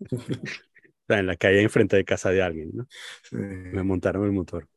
[1.14, 2.88] sea, en la calle enfrente de casa de alguien, ¿no?
[3.22, 3.36] Sí.
[3.70, 4.68] Me montaron el motor.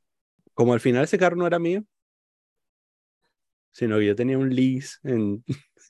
[0.56, 1.86] Como al final ese carro no era mío,
[3.72, 5.43] sino que yo tenía un lease en,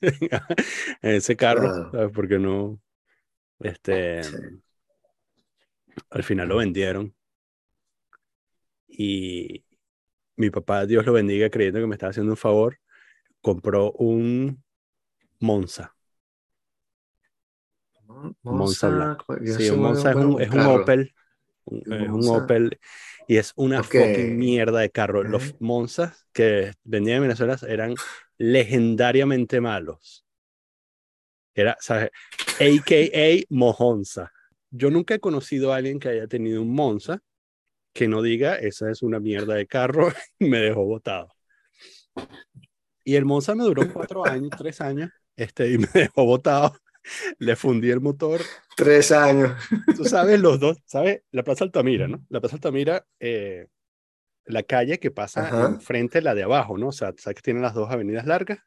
[1.02, 1.90] en ese carro, Claro.
[1.90, 2.10] ¿sabes?
[2.14, 2.80] Porque no,
[3.60, 4.36] este, Sí.
[6.08, 7.14] al final lo vendieron.
[8.88, 9.64] Y
[10.36, 12.78] mi papá, Dios lo bendiga, creyendo que me estaba haciendo un favor,
[13.42, 14.64] compró un
[15.40, 15.96] Monza.
[18.42, 19.24] Mon- Monza Black.
[19.44, 20.66] Sí, un Monza es un, es un.
[20.66, 21.14] Opel.
[21.66, 22.28] es un.
[22.28, 22.78] Opel
[23.26, 25.22] y es una fucking mierda de carro.
[25.24, 25.56] Los Ok.
[25.60, 27.94] Monzas que vendían en Venezuela eran
[28.38, 30.24] legendariamente malos.
[31.54, 32.10] Era, ¿sabes?
[32.60, 34.32] AKA Mojonza.
[34.70, 37.20] Yo nunca he conocido a alguien que haya tenido un Monza
[37.92, 40.08] que no diga, esa es una mierda de carro
[40.38, 41.28] y me dejó botado.
[43.04, 46.74] Y el Monza me duró cuatro años, tres años, este, y me dejó botado.
[47.38, 48.40] Le fundí el motor,
[48.76, 49.52] Tres años.
[49.96, 51.22] tú sabes los dos, ¿sabes?
[51.30, 52.24] La Plaza Altamira, ¿no?
[52.28, 53.66] La Plaza Altamira, eh,
[54.46, 55.66] la calle que pasa Ajá.
[55.66, 56.88] enfrente, la de abajo, ¿no?
[56.88, 58.58] O sea, sabes que tiene las dos avenidas largas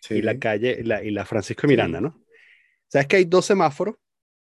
[0.00, 0.14] Sí.
[0.14, 2.20] y la calle, la, y la Francisco Miranda, ¿no?
[2.88, 3.96] Sabes que hay dos semáforos,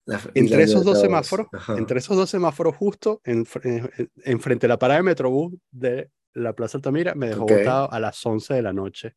[0.06, 4.70] La- entre esos dos semáforos, entre esos dos semáforos justo en, fr- en- enfrente de
[4.70, 7.52] la parada de Metrobús de la Plaza Altamira, me dejó Ok.
[7.52, 9.16] botado a las 11 de la noche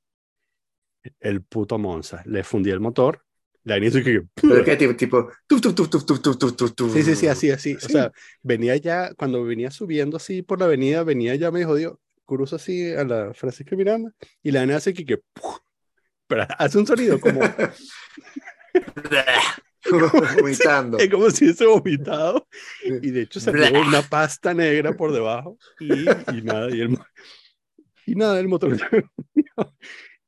[1.21, 2.23] el puto Monza.
[2.27, 3.25] Le fundí el motor,
[3.75, 4.23] venía así que...
[4.35, 5.31] Pero que tipo...
[6.93, 7.75] Sí, sí, sí, así, así.
[7.75, 12.01] O sea, venía ya, cuando venía subiendo así por la avenida, venía ya, me jodió,
[12.25, 15.05] cruzo así a la Francisco Miranda y la venía así que...
[15.05, 15.21] que
[16.27, 17.41] pero hace un sonido como...
[20.41, 20.99] vomitando.
[20.99, 22.47] Es como si hubiese vomitado.
[22.85, 25.59] Y de hecho salió una pasta negra por debajo.
[25.81, 26.99] Y, y nada, y el,
[28.07, 28.77] y nada, el motor.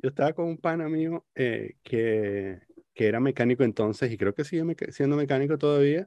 [0.03, 2.59] Yo estaba con un pana mío eh, que
[3.01, 6.07] que era mecánico entonces y creo que sigue meca- siendo mecánico todavía.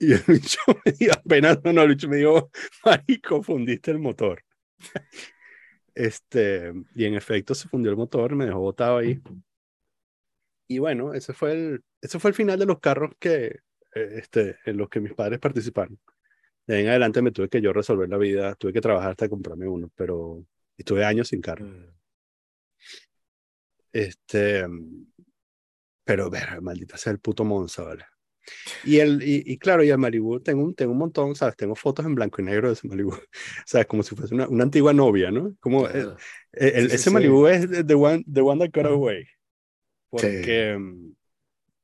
[0.00, 2.50] Y el bicho me dijo, apenas no, el bicho me dijo,
[2.84, 4.42] marico, fundiste el motor.
[5.94, 9.20] Este, y en efecto se fundió el motor, me dejó botado ahí.
[10.68, 13.46] Y bueno, ese fue el, ese fue el final de los carros que,
[13.94, 15.98] eh, este, en los que mis padres participaron.
[16.66, 19.28] De ahí en adelante me tuve que yo resolver la vida, tuve que trabajar hasta
[19.30, 20.44] comprarme uno, pero
[20.78, 21.66] estuve años sin carro.
[23.92, 25.06] Este, mm,
[26.04, 28.04] pero ver, maldita sea el puto Monza, ¿vale?
[28.84, 31.56] Y, el, y, y claro, y el Malibu, tengo un, tengo un montón, ¿sabes?
[31.56, 33.12] Tengo fotos en blanco y negro de ese Malibu.
[33.66, 35.54] Sea, como si fuese una, una antigua novia, ¿no?
[35.60, 36.16] Como el- Claro.
[36.52, 37.10] el- el- Sí, sí, ese sí.
[37.10, 39.24] Malibu es the- one, the one that got away.
[40.10, 40.78] Porque Sí.
[40.78, 41.14] mm,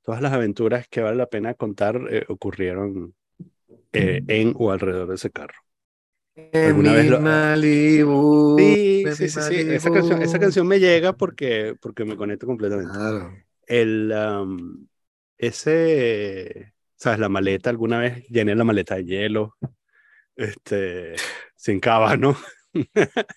[0.02, 3.14] todas las aventuras que vale la pena contar eh, ocurrieron
[3.92, 5.54] eh, en o alrededor de ese carro.
[6.36, 9.54] En ¿Alguna mi vez lo- Malibu, Sí, sí, sí.
[9.56, 12.92] Esa canción, esa canción me llega porque, porque me conecto completamente.
[12.92, 13.32] Claro.
[13.70, 14.12] El,
[15.38, 17.18] ese, ¿sabes?
[17.20, 19.56] La maleta, alguna vez llené la maleta de hielo,
[20.36, 21.14] este,
[21.56, 22.36] sin cava, ¿no?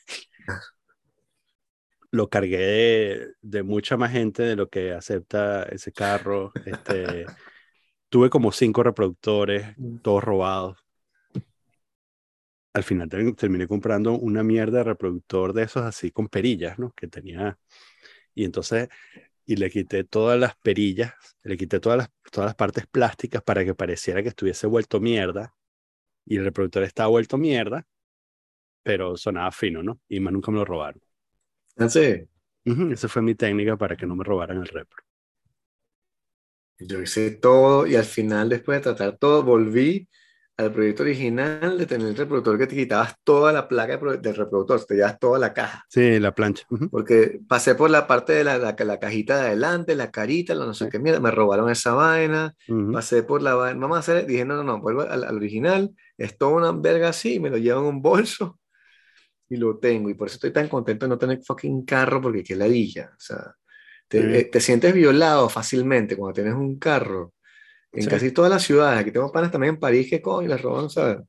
[2.12, 6.52] Lo cargué de, mucha más gente de lo que acepta ese carro.
[6.64, 7.26] Este,
[8.10, 10.78] tuve como cinco reproductores, todos robados.
[12.74, 16.92] Al final ter- terminé comprando una mierda de reproductor de esos así con perillas, ¿no?
[16.92, 17.58] Que tenía.
[18.36, 18.90] Y entonces,
[19.46, 23.66] y le quité todas las perillas, le quité todas las, todas las partes plásticas para
[23.66, 25.54] que pareciera que estuviese vuelto mierda.
[26.26, 27.88] Y el reproductor estaba vuelto mierda,
[28.84, 30.00] pero sonaba fino, ¿no?
[30.10, 31.02] Y más nunca me lo robaron.
[32.66, 35.02] Ujú, Esa fue mi técnica para que no me robaran el repro.
[36.80, 40.10] Yo hice todo y al final, después de tratar todo, volví
[40.56, 44.86] al proyecto original de tener el reproductor que te quitabas toda la placa del reproductor,
[44.86, 45.86] te llevas toda la caja.
[45.90, 46.66] Sí, la plancha.
[46.92, 50.66] Porque pasé por la parte de la, la, la, cajita de adelante, la carita, la
[50.66, 52.54] no sé qué mierda, me robaron esa vaina,
[52.92, 56.38] pasé por la vaina, vamos a hacer, dije, no, no, no, vuelvo al, original, es
[56.38, 58.60] toda una verga así, me lo llevo en un bolso
[59.50, 62.44] y lo tengo, y por eso estoy tan contento de no tener fucking carro, porque
[62.44, 63.56] qué ladilla, o sea,
[64.08, 67.34] te, eh, te sientes violado fácilmente cuando tienes un carro
[67.94, 70.90] en casi todas las ciudades, aquí tengo panas también en París que coño, les roban,
[70.90, 71.20] ¿sabes?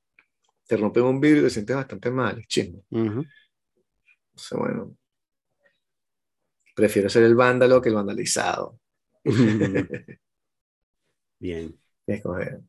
[0.67, 2.83] Te rompen un vidrio y te sientes bastante mal, chingo.
[2.91, 3.23] Uh
[4.51, 4.97] bueno,
[6.75, 8.81] prefiero ser el vándalo que el vandalizado.
[11.39, 11.79] Bien.
[12.07, 12.61] Escoger.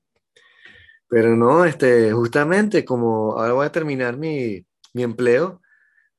[1.08, 5.62] Pero no, este, justamente como ahora voy a terminar mi, mi empleo,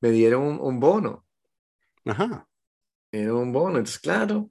[0.01, 1.25] me dieron un, un bono.
[2.05, 2.47] Ajá.
[3.11, 4.49] Me dieron un bono, entonces claro.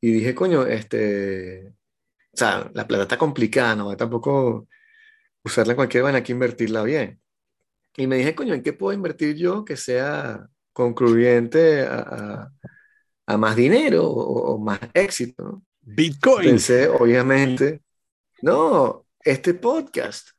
[0.00, 1.72] Y dije, coño, este,
[2.34, 4.66] o sea, la plata está complicada, no tampoco
[5.44, 7.20] usarla en cualquier manera, hay que invertirla bien.
[7.96, 12.50] Y me dije, coño, ¿en qué puedo invertir yo que sea concluyente a,
[13.26, 15.62] a, más dinero o, más éxito?
[15.80, 16.48] Bitcoin.
[16.48, 17.82] Pensé, obviamente,
[18.42, 20.30] no, este podcast.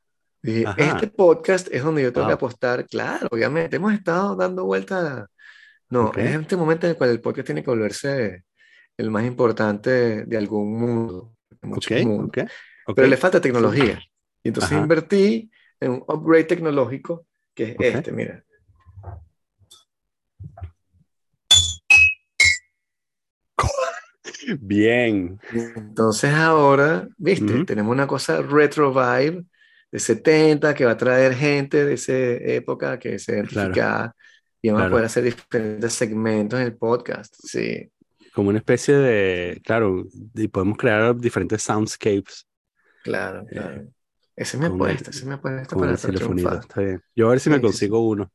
[0.41, 3.77] Dije, este podcast es donde yo tengo que apostar, claro, obviamente.
[3.77, 5.27] Hemos estado dando vueltas.
[5.89, 8.43] No, es este momento en el cual el podcast tiene que volverse
[8.97, 11.34] el más importante de algún mundo.
[12.95, 13.99] Pero le falta tecnología.
[14.43, 15.49] Y entonces invertí
[15.80, 18.43] en un upgrade tecnológico que es este, mira.
[24.60, 25.39] Bien.
[25.51, 29.45] Entonces ahora, viste, tenemos una cosa retro vibe
[29.91, 34.13] de 70 que va a traer gente de esa época que se identifica
[34.62, 37.34] y vamos a poder hacer diferentes segmentos en el podcast.
[37.38, 37.89] Sí
[38.35, 42.45] como una especie de, claro, y podemos crear diferentes soundscapes.
[43.01, 43.87] Claro, eh, claro.
[44.35, 46.59] ese me apuesta, ese me apuesta para telefonito.
[46.59, 47.01] Está bien.
[47.15, 48.29] Yo a ver si me consigo uno.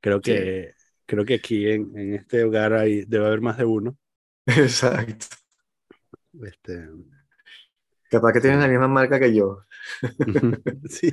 [0.00, 0.72] Creo que,
[1.04, 3.98] creo que aquí en, en, este hogar hay, debe haber más de uno.
[4.46, 5.26] Exacto.
[6.42, 6.88] Este...
[8.08, 9.62] Capaz que tienen la misma marca que yo.
[10.88, 11.12] sí.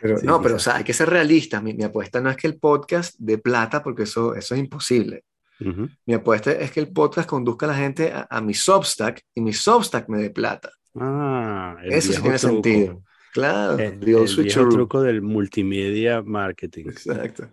[0.00, 1.60] Pero, no, pero o sea, hay que ser realista.
[1.60, 5.24] Mi, mi, apuesta no es que el podcast de plata, porque eso, eso es imposible.
[5.58, 9.52] Mi apuesta es que el podcast conduzca a la gente a, mi Substack y mi
[9.52, 10.70] Substack me dé plata.
[10.94, 13.02] Ah, Eso sí tiene sentido.
[13.32, 16.86] Claro, el, el truco del multimedia marketing.
[16.86, 17.50] Exacto.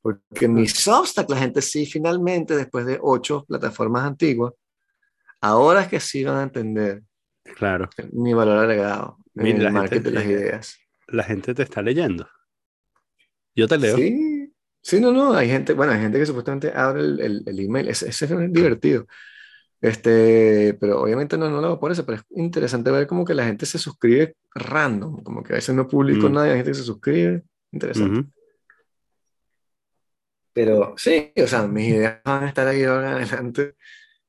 [0.00, 4.52] Porque mi Substack la gente sí, finalmente, después de ocho plataformas antiguas,
[5.40, 7.02] ahora es que sí van a entender
[7.56, 7.88] claro.
[8.12, 10.78] mi valor agregado en el marketing de las ideas.
[11.08, 12.28] La gente te está leyendo.
[13.54, 13.96] Yo te leo.
[13.96, 14.35] Sí,
[14.86, 18.08] Sí, no, no, hay gente, bueno, hay gente que supuestamente abre el, el, email, ese,
[18.08, 19.04] es divertido.
[19.80, 23.34] Este, pero obviamente no, no lo hago por eso, pero es interesante ver como que
[23.34, 26.32] la gente se suscribe random, como que a veces no publico mm.
[26.32, 28.30] nada, hay gente que se suscribe, interesante.
[30.52, 33.74] Pero sí, o sea, mis ideas van a estar ahí ahora adelante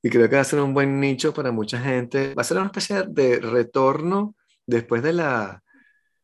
[0.02, 2.34] y creo que va a ser un buen nicho para mucha gente.
[2.34, 5.64] Va a ser una especie de retorno después de la,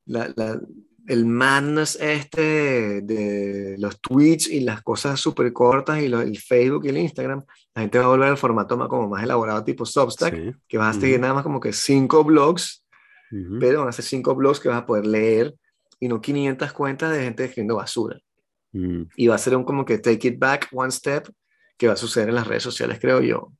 [0.05, 0.59] la, la
[1.07, 6.89] el madness este de los tweets y las cosas súper cortas y el Facebook y
[6.89, 7.43] el Instagram,
[7.75, 10.97] la gente va a volver al formato más, como más elaborado tipo Substack, que vas
[10.97, 12.85] a seguir nada más como que cinco blogs,
[13.59, 15.55] pero van a ser cinco blogs que vas a poder leer
[15.99, 18.19] y no 500 cuentas de gente escribiendo basura.
[18.73, 19.03] Mm.
[19.15, 21.29] Y va a ser un como que take it back one step
[21.77, 23.53] que va a suceder en las redes sociales, creo yo.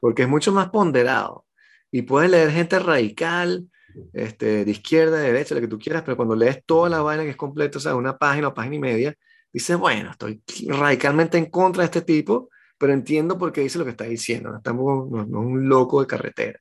[0.00, 1.46] Porque es mucho más ponderado.
[1.90, 3.68] Y puedes leer gente radical,
[4.12, 7.24] este, de izquierda, de derecha, lo que tú quieras, pero cuando lees toda la vaina
[7.24, 9.14] que es completa, o sea, una página o página y media,
[9.52, 13.84] dices, bueno, estoy radicalmente en contra de este tipo, pero entiendo por qué dice lo
[13.84, 16.58] que está diciendo, no, Estamos, no, es un loco de carretera.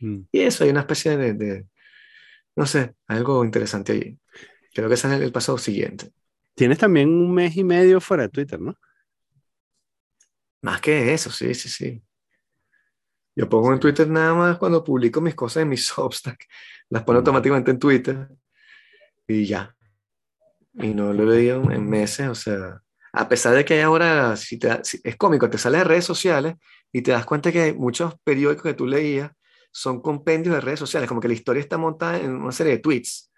[0.00, 0.20] Mm.
[0.32, 1.66] Y eso, hay una especie de, de,
[2.54, 4.18] no sé, algo interesante allí.
[4.74, 6.10] Creo que ese es el paso siguiente.
[6.54, 8.74] Tienes también un mes y medio fuera de Twitter, ¿no?
[10.62, 12.02] Más que eso, sí, sí, sí.
[13.36, 16.46] Yo pongo en Twitter nada más cuando publico mis cosas en mi Substack.
[16.88, 18.28] Las pongo automáticamente en Twitter
[19.28, 19.76] y ya.
[20.72, 24.58] Y no lo he leído en meses, o sea, a pesar de que ahora, si
[24.58, 26.54] te, es cómico, te sales de redes sociales
[26.92, 29.30] y te das cuenta que muchos periódicos que tú leías
[29.70, 32.78] son compendios de redes sociales, como que la historia está montada en una serie de
[32.78, 33.30] tweets.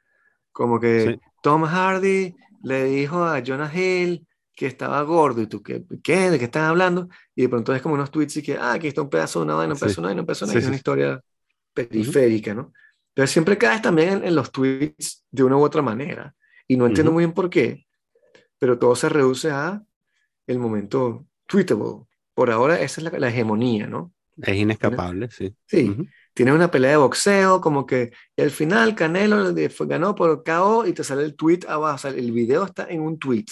[0.53, 4.28] Como que Tom Hardy le dijo a Jonah Hill
[4.59, 5.85] que estaba gordo y tú, ¿qué?
[6.03, 6.33] ¿qué?
[6.33, 7.09] ¿De qué están hablando?
[7.37, 9.45] Y de pronto es como unos tweets y que, ah, aquí está un pedazo de
[9.45, 11.21] una vaina, un pedazo de una vaina, un pedazo de una, es una historia
[11.73, 12.73] periférica, ¿no?
[13.15, 16.35] Pero siempre caes también en, los tweets de una u otra manera.
[16.67, 17.87] Y no entiendo muy bien por qué,
[18.59, 19.81] pero todo se reduce a
[20.49, 22.07] el momento tweetable.
[22.35, 24.13] Por ahora esa es la, la hegemonía, ¿no?
[24.43, 25.55] Es inescapable, sí.
[25.67, 25.89] Sí.
[25.89, 26.05] Ujú.
[26.35, 31.05] Tienes una pelea de boxeo, como que al final Canelo ganó por KO y te
[31.05, 31.95] sale el tweet abajo.
[31.95, 33.47] O sea, el video está en un tweet.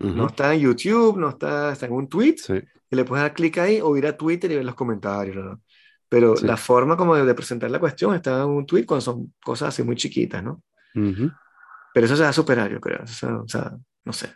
[0.00, 2.36] No está en YouTube, no está, está en un tweet.
[2.38, 2.54] Sí.
[2.90, 5.36] Y le puedes dar clic ahí o ir a Twitter y ver los comentarios.
[5.36, 5.60] ¿no?
[6.08, 6.46] Pero Sí.
[6.46, 9.68] la forma como de, de presentar la cuestión está en un tweet cuando son cosas
[9.70, 10.62] así muy chiquitas, ¿no?
[10.94, 13.02] Pero eso se va a superar, yo creo.
[13.02, 14.28] O sea, o sea, no sé.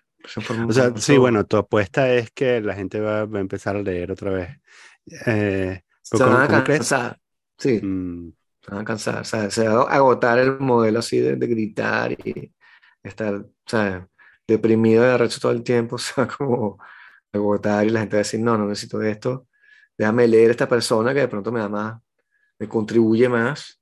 [0.69, 3.83] O sea, sí, bueno, tu apuesta es que la gente va, va a empezar a
[3.83, 4.51] leer otra vez.
[5.27, 7.19] Eh, Se ¿cómo- van a cansar.
[7.59, 9.21] Sí, Mm, se van a cansar.
[9.21, 12.53] O sea, se va a agotar el modelo así de, de gritar y
[13.03, 14.09] estar, o sea,
[14.53, 15.97] deprimido y arrecho todo el tiempo.
[15.97, 16.79] O sea, como
[17.33, 19.49] agotar y la gente va a decir, no, no necesito esto.
[19.99, 22.01] Déjame leer a esta persona que de pronto me da más,
[22.59, 23.81] me contribuye más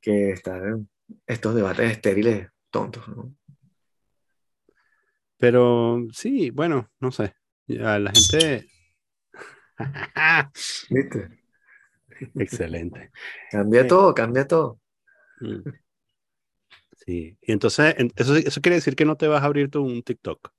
[0.00, 0.88] que estar en
[1.26, 3.06] estos debates estériles tontos.
[3.08, 3.34] ¿no?
[5.38, 7.34] pero sí, bueno, no sé.
[7.66, 8.66] Ya la gente.
[10.90, 11.28] ¿Viste?
[12.36, 13.10] Excelente.
[13.50, 13.88] Cambia Sí.
[13.88, 14.80] todo, cambia todo.
[15.40, 15.68] Mm.
[17.06, 17.38] Sí.
[17.40, 20.02] Y entonces, en- eso, eso quiere decir que no te vas a abrir tú un
[20.02, 20.50] TikTok.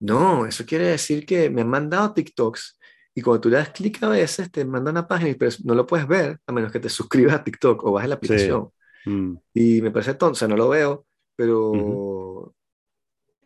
[0.00, 2.78] No, eso quiere decir que me han mandado TikToks
[3.14, 5.86] y cuando tú le das clic a veces te mandan una página, pero no lo
[5.86, 8.68] puedes ver a menos que te suscribas a TikTok o bajes la aplicación.
[9.06, 12.54] Mm, Y me parece tonto, o sea, no lo veo, pero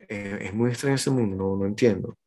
[0.09, 2.19] eh, es muy extraño ese mundo, no, no entiendo.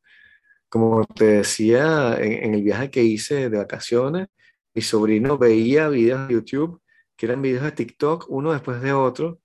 [0.70, 4.28] Como te decía en, en el viaje que hice de vacaciones,
[4.76, 6.82] mi sobrino veía videos de YouTube
[7.20, 9.42] que eran videos de TikTok uno después de otro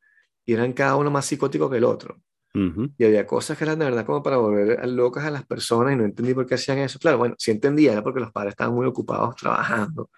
[0.47, 2.23] y eran cada uno más psicótico que el otro.
[2.55, 2.91] ujú.
[2.99, 5.95] Y había cosas que eran de verdad como para volver a- locas a las personas
[5.95, 6.99] y no entendí por qué hacían eso.
[7.01, 10.11] Claro, bueno, sí entendía, era porque los padres estaban muy ocupados trabajando,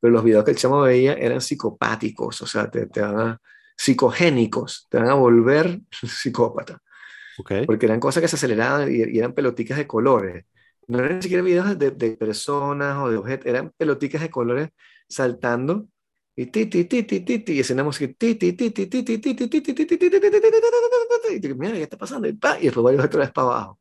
[0.00, 3.40] pero los videos que el chamo veía eran psicopáticos, o sea, te, te van a,
[3.76, 6.80] psicogénicos, te van a volver psicópata,
[7.36, 7.52] Ok.
[7.64, 10.44] porque eran cosas que se aceleraban y, y eran peloticas de colores.
[10.88, 14.70] No eran ni siquiera videos de, de personas o de objetos, eran peloticas de colores
[15.08, 15.88] saltando
[16.38, 19.18] y ti ti ti ti ti y haciendo música ti ti ti ti ti ti
[19.18, 22.28] ti ti ti ti ti ti ti ti ti mira, ¿qué está pasando?
[22.28, 23.80] Y, pa, y después varios otra vez para abajo.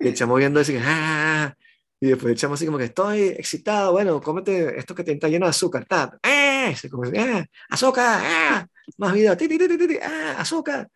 [0.00, 1.56] Y el chamo viendo así que, ¡ah!
[2.00, 5.28] Y después el chamo así como que estoy excitado, bueno, cómete esto que te está
[5.28, 6.74] lleno de azúcar, ta, ¡eh!
[6.76, 7.46] Se come, ¡ah!
[7.70, 8.20] ¡Azúcar!
[8.24, 8.66] ¡ah!
[8.96, 10.36] Más video, ti, ti, ti, ti, ti, ¡ah!
[10.38, 10.90] ¡azúcar!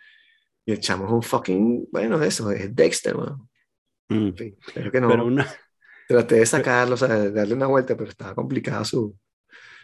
[0.66, 3.16] Y el chamo es un fucking, bueno, eso, es Dexter.
[3.16, 4.14] Mm.
[4.14, 5.08] En fin, pero que no.
[5.08, 5.46] Pero una.
[6.08, 9.16] Traté de sacarlo, o sea, darle una vuelta, pero estaba complicado su,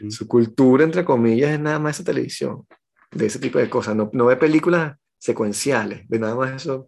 [0.00, 0.10] Mm.
[0.10, 2.66] su cultura, entre comillas, es nada más esa televisión,
[3.10, 3.96] de ese tipo de cosas.
[3.96, 6.86] No, no ve películas secuenciales, de nada más esos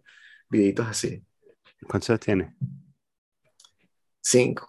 [0.49, 1.23] videitos así.
[1.87, 2.55] ¿Cuántos años tiene?
[4.21, 4.67] Cinco.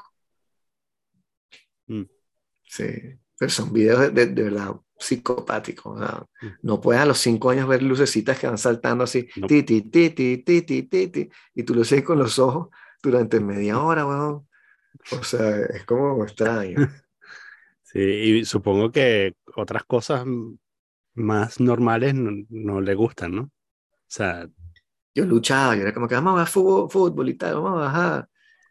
[1.86, 2.02] Mm.
[2.64, 2.84] Sí,
[3.38, 6.00] pero son videos de, de- de verdad psicopáticos.
[6.00, 6.46] Mm.
[6.62, 9.46] no puedes a los cinco años ver lucecitas que van saltando así, No.
[9.48, 12.68] ti, ti, ti, ti, ti, ti, ti, ti, y tú lo sigues con los ojos
[13.02, 14.48] durante media hora, weón.
[15.10, 16.76] O sea, es como extraño.
[17.92, 20.24] Sí, y supongo que otras cosas
[21.14, 23.42] más normales no, no le gustan, ¿no?
[23.44, 23.50] O
[24.08, 24.48] sea,
[25.14, 27.84] Yo luchaba, yo era como que vamos a jugar fútbol, fútbol y tal, vamos a
[27.84, 28.28] bajar.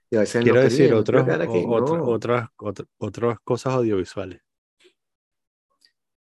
[0.10, 2.06] Y a veces no quiero quería, decir, no otros, quiero quedar aquí, o- otro- no.
[2.06, 4.42] otras, otras, otras cosas audiovisuales.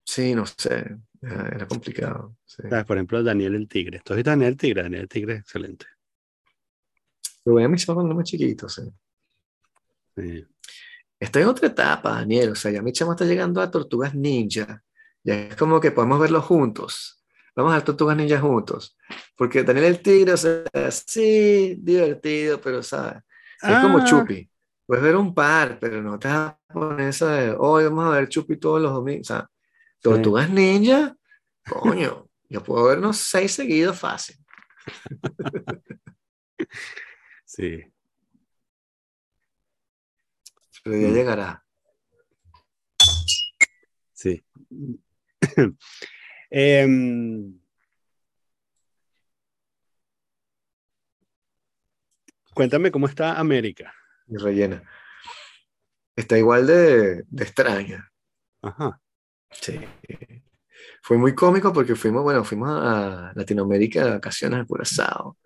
[0.04, 2.36] Sí, no sé, era, complicado.
[2.86, 4.00] Por ejemplo, Daniel el Tigre.
[4.04, 4.82] ¿Tú has visto Daniel el Tigre?
[4.82, 5.86] Daniel el Tigre excelente.
[7.44, 8.74] Lo veía a mis hijos cuando más chiquitos.
[8.76, 8.82] sí.
[10.16, 10.44] Sí.
[11.20, 12.52] Estoy en otra etapa, Daniel.
[12.52, 14.82] O sea, ya mi chamo está llegando a Tortugas Ninja.
[15.22, 17.22] Ya es como que podemos verlo juntos.
[17.54, 18.96] Vamos a ver Tortugas Ninja juntos.
[19.36, 23.22] Porque Daniel el Tigre, o sea, sí, divertido, pero, ¿sabes?
[23.62, 24.48] Es como Ah, Chupi.
[24.86, 28.10] Puedes ver un par, pero no te vas a poner esa de, hoy vamos a
[28.10, 29.30] ver Chupi todos los domingos.
[29.30, 29.50] O sea,
[30.00, 31.14] Tortugas Ninja,
[31.68, 34.36] coño, yo puedo vernos seis seguidos fácil.
[37.50, 37.84] Sí.
[40.84, 41.14] Pero ya Mm.
[41.14, 41.64] llegará.
[44.12, 44.42] Sí.
[46.52, 47.58] Em,
[52.54, 53.92] cuéntame cómo está América.
[54.26, 54.82] Y rellena.
[56.16, 58.10] Está igual de, de extraña.
[58.62, 59.00] Ajá.
[59.50, 59.80] Sí.
[61.02, 65.38] Fue muy cómico porque fuimos, bueno, fuimos a Latinoamérica de vacaciones al Curazao.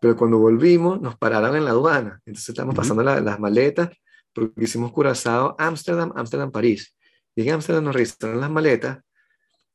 [0.00, 2.20] Pero cuando volvimos, nos pararon en la aduana.
[2.26, 2.82] Entonces estamos Ujú.
[2.82, 3.90] pasando la- las maletas
[4.34, 6.94] porque hicimos Curazao, Ámsterdam, Ámsterdam, París.
[7.34, 8.98] Y en Ámsterdam nos registraron las maletas.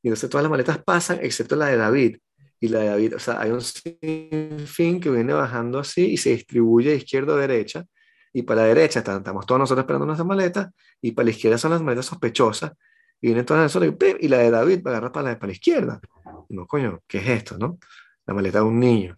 [0.02, 2.18] Y entonces todas las maletas pasan, excepto la de David.
[2.60, 6.30] Y la de David, o sea, hay un sinfín que viene bajando así y se
[6.30, 7.84] distribuye de izquierda a derecha.
[8.32, 10.68] Y para la derecha estamos todos nosotros esperando nuestras maletas.
[11.00, 12.72] Y para la izquierda son las maletas sospechosas.
[13.20, 14.16] Y vienen todas y, ¡pim!
[14.20, 16.00] y la de David va a agarrar para la, para la izquierda.
[16.48, 17.78] Y no, coño, ¿qué es esto, no?
[18.26, 19.14] La maleta de un niño.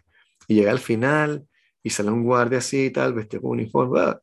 [0.49, 1.47] Y llega al final
[1.83, 4.01] y sale un guardia así y tal, vestido con uniforme.
[4.01, 4.21] ¡ah!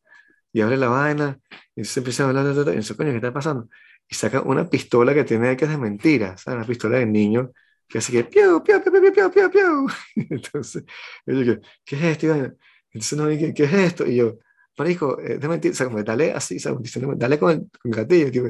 [0.52, 1.40] Y abre la vaina,
[1.76, 3.70] y entonces empieza a hablar, y entonces, coño, ¿qué está pasando?
[4.08, 6.58] Y saca una pistola que tiene que es de mentira, ¿sabes?
[6.58, 7.52] Una pistola de niño,
[7.88, 9.88] que así que, piu, piu, piu, piu, piu, piu, piu.
[10.30, 10.84] Entonces,
[11.26, 12.26] yo digo, ¿qué es esto?
[12.28, 12.56] Y vaina.
[12.92, 14.06] Entonces, no, ¿qué, ¿qué es esto?
[14.08, 14.40] Y yo,
[14.78, 16.82] marico, es de mentira, o sea, como, dale así, ¿sabes?
[16.82, 18.48] Diciéndome, dale con el, con gatillo, tipo,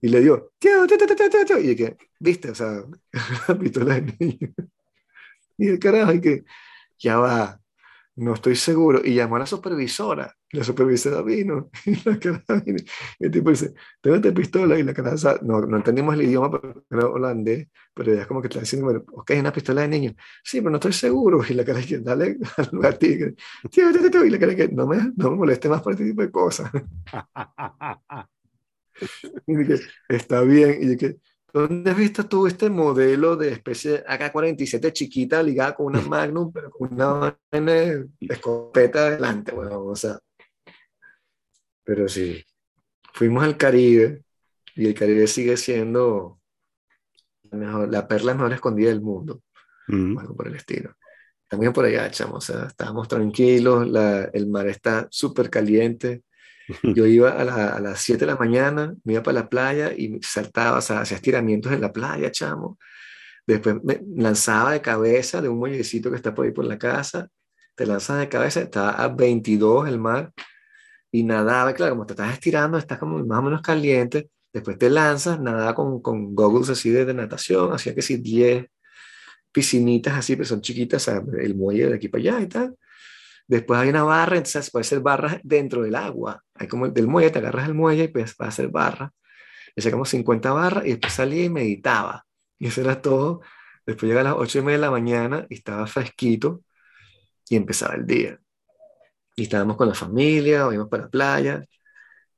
[0.00, 2.82] y le dio, tío, tío, tío, tío, tío, tío, y que, viste, o sea,
[3.48, 4.48] la pistola de niño.
[5.60, 6.44] Y el carajo, y que,
[7.00, 7.60] ya va,
[8.18, 9.00] no estoy seguro.
[9.04, 10.34] Y llamó a la supervisora.
[10.52, 11.70] La supervisora vino.
[11.86, 12.78] Y la caraja vino.
[13.18, 14.78] Y el tipo dice, tengo esta pistola.
[14.78, 17.68] Y la caraja, no, no entendimos el idioma, pero era holandés.
[17.94, 20.14] Pero ella es como que está diciendo, bueno, ok, es una pistola de niño.
[20.42, 21.40] Sí, pero no estoy seguro.
[21.48, 22.38] Y la cara que, dale
[22.82, 23.34] al tío,
[23.70, 24.24] tío.
[24.24, 26.70] Y la cara que, no me, no me moleste más por este tipo de cosas.
[29.46, 30.78] y dije, está bien.
[30.82, 31.18] Y dije,
[31.52, 36.52] ¿Dónde has visto tú este modelo de especie de AK-47 chiquita ligada con una Magnum,
[36.52, 37.36] pero con una
[38.20, 40.18] escopeta adelante, bueno, o sea.
[41.84, 42.44] Pero sí,
[43.14, 44.22] fuimos al Caribe
[44.74, 46.38] y el Caribe sigue siendo
[47.50, 49.42] la, mejor, la perla mejor escondida del mundo,
[49.88, 50.18] Mm.
[50.18, 50.94] algo por el estilo.
[51.48, 56.24] También por allá, chamo, o sea, estábamos tranquilos, la- el mar está súper caliente,
[56.82, 59.92] yo iba a, la- a las 7 de la mañana, me iba para la playa
[59.96, 62.78] y saltaba, o sea, hacía estiramientos en la playa, chamo.
[63.46, 67.28] Después me lanzaba de cabeza de un muellecito que está por ahí por la casa.
[67.76, 70.32] Te lanzas de cabeza, estaba a 22 el mar
[71.10, 71.72] y nadaba.
[71.74, 74.30] Claro, como te estás estirando, estás como más o menos caliente.
[74.52, 78.66] Después te lanzas, nadaba con, con goggles así de, natación, hacía que sí 10
[79.52, 82.76] piscinitas así, pero son chiquitas, o sea, el muelle de aquí para allá y tal.
[83.48, 86.44] Después hay una barra, entonces puede ser barras dentro del agua.
[86.54, 89.10] Hay como el del muelle, te agarras el muelle y pues va a hacer barra.
[89.74, 92.26] Hacía como 50 barras y después salía y meditaba.
[92.58, 93.40] Y eso era todo.
[93.86, 96.62] Después llega a las 8 y media de la mañana y estaba fresquito
[97.48, 98.38] y empezaba el día.
[99.34, 101.64] Y estábamos con la familia, o íbamos para la playa.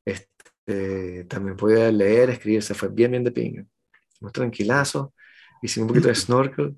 [0.04, 3.64] Este, también podía leer, escribir, se fue bien, bien de pinga.
[4.16, 5.08] Fuimos tranquilazos,
[5.60, 6.76] hicimos un poquito de snorkel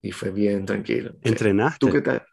[0.00, 1.14] y fue bien tranquilo.
[1.22, 1.86] ¿Entrenaste?
[1.86, 2.26] ¿Tú qué tal?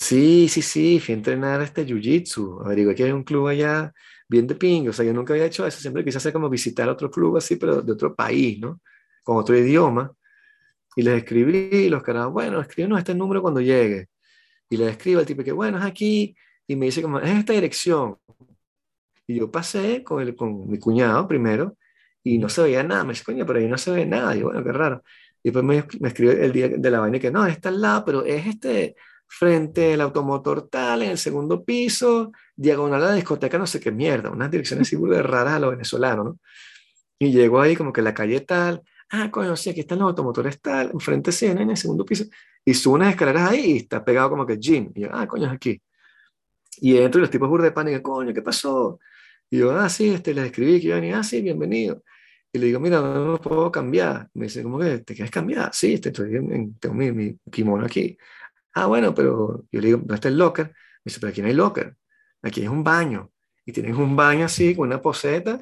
[0.00, 2.64] Sí, sí, sí, fui a entrenar este jiu-jitsu.
[2.64, 3.92] Averigué que hay un club allá
[4.28, 4.88] bien de ping.
[4.88, 5.80] O sea, yo nunca había hecho eso.
[5.80, 8.80] Siempre quise hacer como visitar otro club así, pero de otro país, ¿no?
[9.24, 10.12] Con otro idioma.
[10.96, 14.08] Y les escribí, y los caras, bueno, escríbenos este número cuando llegue.
[14.70, 16.36] Y les escribo al tipo que, bueno, es aquí.
[16.66, 18.16] Y me dice como, es esta dirección.
[19.26, 21.76] Y yo pasé con, el, con mi cuñado primero
[22.22, 23.04] y no se veía nada.
[23.04, 24.36] Me dice, coño, pero ahí no se ve nada.
[24.36, 25.02] Y bueno, qué raro.
[25.42, 28.04] Y después me, me escribe el día de la vaina que no, está al lado,
[28.04, 28.96] pero es este
[29.28, 33.92] frente al automotor tal, en el segundo piso, diagonal a la discoteca, no sé qué
[33.92, 36.38] mierda, unas direcciones de raras a los venezolanos, ¿no?
[37.18, 40.60] Y llego ahí como que la calle tal, ah, coño, sí, aquí están los automotores
[40.60, 42.24] tal, enfrente sí, en el segundo piso,
[42.64, 45.46] y subo unas escaleras ahí y está pegado como que gym, y yo, ah, coño,
[45.46, 45.80] es aquí.
[46.80, 48.98] Y entro y los tipos de pan y digo, coño, ¿qué pasó?
[49.50, 52.02] Y yo, ah, sí, este, les escribí que iban y, ah, sí, bienvenido.
[52.52, 54.28] Y le digo, mira, no puedo cambiar.
[54.34, 55.70] Me dice, ¿cómo que te quieres cambiar?
[55.74, 58.16] Sí, estoy en, tengo mi, mi kimono aquí.
[58.80, 60.66] Ah, bueno, pero yo le digo, ¿dónde está el locker?
[60.68, 60.74] Me
[61.06, 61.96] dice, pero aquí no hay locker.
[62.42, 63.32] Aquí es un baño.
[63.66, 65.60] Y tienes un baño así, con una poseta,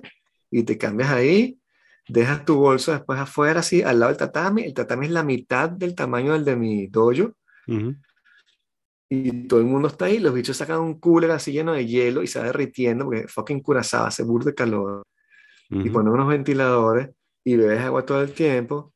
[0.50, 1.58] y te cambias ahí,
[2.06, 4.64] dejas tu bolso después afuera, así, al lado del tatami.
[4.64, 7.32] El tatami es la mitad del tamaño del de mi dojo.
[7.68, 7.96] Uh -huh.
[9.08, 10.18] Y todo el mundo está ahí.
[10.18, 13.62] Los bichos sacan un cooler así lleno de hielo y se va derritiendo porque fucking
[13.62, 15.06] curazaba, hace burro de calor.
[15.70, 15.86] Uh -huh.
[15.86, 17.10] Y ponen unos ventiladores
[17.44, 18.92] y bebes agua todo el tiempo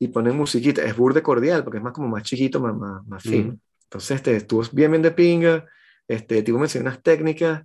[0.00, 0.82] y ponen musiquita.
[0.82, 3.52] Es burde cordial porque es más como más chiquito, más, más, más fino.
[3.52, 3.60] Mm.
[3.84, 5.66] Entonces, este, estuvo bien, bien de pinga.
[6.08, 7.64] Este, tipo me enseñó unas técnicas,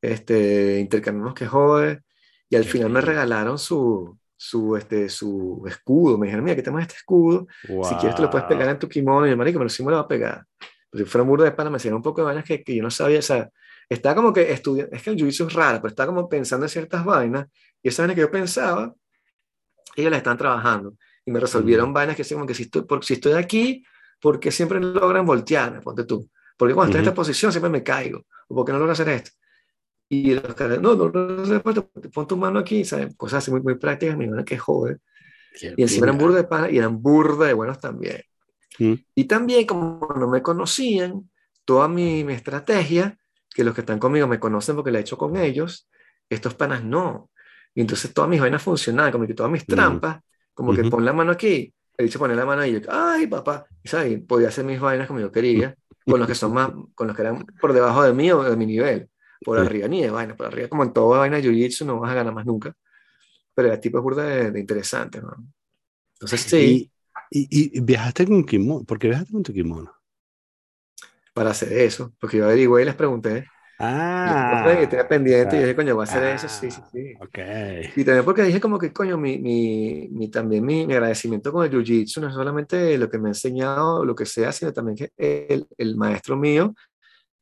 [0.00, 2.00] este, intercambiamos que jode.
[2.48, 6.16] Y al final me regalaron su, su, este, su escudo.
[6.16, 7.46] Me dijeron, mira, aquí tenemos este escudo.
[7.68, 7.84] Wow.
[7.84, 9.26] Si quieres, te lo puedes pegar en tu kimono.
[9.26, 10.46] Y yo, marico, pero sí me lo va a pegar.
[10.90, 12.76] Pero si fuera un burro de pana, me hacían un poco de vainas que, que
[12.76, 13.18] yo no sabía.
[13.18, 13.50] O sea,
[13.90, 14.96] estaba como que estudiando.
[14.96, 17.46] Es que el jiu-jitsu es raro, pero estaba como pensando en ciertas vainas.
[17.82, 18.94] Y esas vainas que yo pensaba,
[19.96, 20.94] ellos las están trabajando
[21.26, 23.84] y me resolvieron vainas que así como que si estoy, por, si estoy aquí,
[24.20, 26.28] porque siempre logran voltearme, ponte tú.
[26.56, 26.98] Porque cuando uh -huh.
[26.98, 28.24] estoy en esta posición siempre me caigo.
[28.48, 29.30] O porque no logro hacer esto.
[30.08, 33.14] Y los caras, no, no esto, pon tu mano aquí, ¿sabes?
[33.16, 34.98] Cosas así muy, muy prácticas, mi hermana que jode.
[35.76, 38.20] y encima eran burda de pana y eran burda de buenos también.
[38.78, 41.30] Y también, como no me conocían,
[41.64, 43.16] toda mi, mi estrategia,
[43.54, 45.88] que los que están conmigo me conocen porque la he hecho con ellos,
[46.28, 47.30] estos panas no.
[47.74, 50.74] Y entonces todas mis vainas funcionaban, como que todas mis trampas, uh -huh como uh
[50.74, 50.82] -huh.
[50.82, 53.88] que pon la mano aquí, el dicho pone la mano y yo, ay papá, y
[53.88, 54.20] ¿sabes?
[54.26, 55.76] podía hacer mis vainas como yo quería,
[56.06, 58.56] con los que son más, con los que eran por debajo de mí o de
[58.56, 59.08] mi nivel,
[59.44, 62.10] por arriba ni de vaina, por arriba, como en toda vaina de jiu-jitsu no vas
[62.12, 62.74] a ganar más nunca,
[63.54, 65.34] pero el tipo burda de, de, interesante, ¿no?
[66.14, 66.90] Entonces sí.
[67.30, 68.84] ¿Y, y, y viajaste con kimono?
[68.84, 69.92] ¿Por qué viajaste con tu kimono?
[71.32, 73.48] Para hacer eso, porque yo averigué y les pregunté,
[73.78, 74.78] Ah.
[74.82, 77.14] Y tenía pendiente y dije, coño, voy a hacer eso, sí, sí, sí.
[77.20, 77.38] Ah, Ok.
[77.96, 81.64] Y también porque dije como que, coño, mi, mi, mi también mi, mi, agradecimiento con
[81.64, 84.96] el Jiu-Jitsu no es solamente lo que me ha enseñado, lo que sea, sino también
[84.96, 86.74] que el, el maestro mío,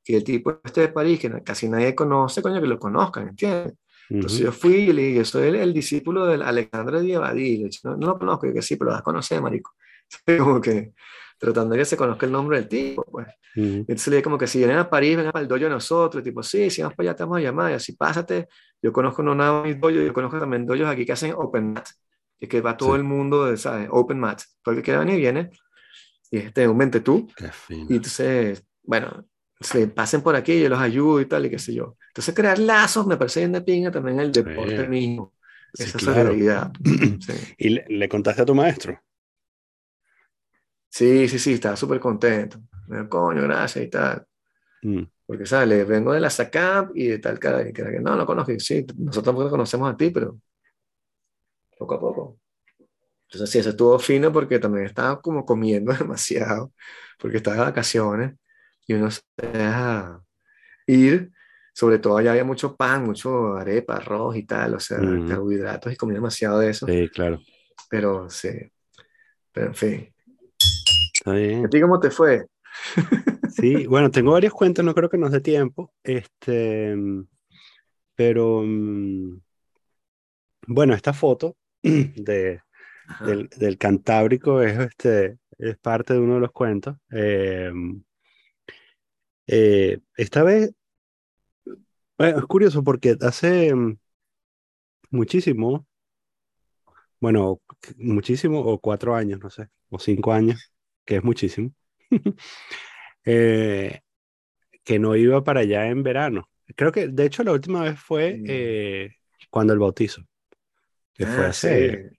[0.03, 3.75] que el tipo este de París, que casi nadie conoce, coño, que lo conozcan, ¿entiendes?
[4.09, 7.97] Entonces yo fui y le dije, yo soy el, el discípulo del Alejandro Diabadí, no,
[7.97, 9.73] no lo conozco, yo que sí, pero lo vas a conocer, marico.
[10.39, 10.93] Como que
[11.43, 13.27] tratando de que se conozca el nombre del tipo, pues.
[13.57, 16.23] Uh Entonces le dije como que si vienen a París, vengan el dojo de nosotros,
[16.23, 18.49] tipo, sí, si vamos para allá te vamos a llamar, y así pásate,
[18.81, 21.89] yo conozco no nada mis dojo, yo conozco también dojos aquí que hacen open mat,
[22.39, 22.99] y que va todo sí.
[22.99, 23.89] el mundo, ¿sabes?
[23.91, 25.51] Open mat, todo el que quiera venir viene,
[26.31, 27.29] y este, un vente tú,
[27.69, 29.27] y entonces, bueno,
[29.61, 31.97] se pasen por aquí, yo los ayudo y tal, y qué sé yo.
[32.09, 34.89] Entonces crear lazos me parece bien de pinga también el deporte sí.
[34.89, 35.35] mismo,
[35.75, 36.29] sí, esa claro.
[36.29, 36.73] solidaridad.
[37.59, 38.99] ¿Y le, le contaste a tu maestro?
[40.93, 42.59] Sí, sí, sí, estaba súper contento.
[42.87, 44.27] Me dijo, coño, gracias y tal.
[44.83, 45.05] Mm.
[45.25, 45.89] Porque, ¿sabes?
[45.89, 48.53] vengo de la SACAP y de tal cara, y que no, no conozco.
[48.59, 50.39] Sí, nosotros tampoco conocemos a ti, pero
[51.79, 52.39] poco a poco.
[53.23, 56.75] Entonces, sí, eso estuvo fino porque también estaba como comiendo demasiado,
[57.19, 58.35] porque estaba de vacaciones
[58.87, 60.23] y uno se deja
[60.87, 61.33] ir.
[61.73, 65.27] Sobre todo allá había mucho pan, mucho arepa, arroz y tal, o sea, mm.
[65.27, 66.87] carbohidratos y comía demasiado de eso.
[66.87, 67.41] Sí, claro.
[67.89, 68.51] Pero sí,
[69.53, 70.12] pero en fin.
[71.23, 71.65] Está bien.
[71.65, 72.47] ¿A ti cómo te fue?
[73.53, 75.93] Sí, bueno, tengo varias cuentas, no creo que nos dé tiempo.
[76.03, 76.97] Este,
[78.15, 78.63] pero
[80.67, 82.63] bueno, esta foto de,
[83.21, 86.97] del, del, Cantábrico es, este, es parte de uno de los cuentos.
[87.11, 87.71] Eh,
[89.47, 90.73] eh, esta vez,
[92.17, 93.73] bueno, es curioso porque hace
[95.11, 95.87] muchísimo,
[97.21, 97.61] bueno,
[97.99, 100.72] muchísimo, o cuatro años, no sé, o cinco años,
[101.05, 101.73] que es muchísimo,
[103.25, 104.01] eh,
[104.85, 106.49] que no iba para allá en verano.
[106.77, 109.11] Creo que, de hecho, la última vez fue eh,
[109.51, 110.23] cuando el bautizo,
[111.15, 112.11] que fue ah, hace,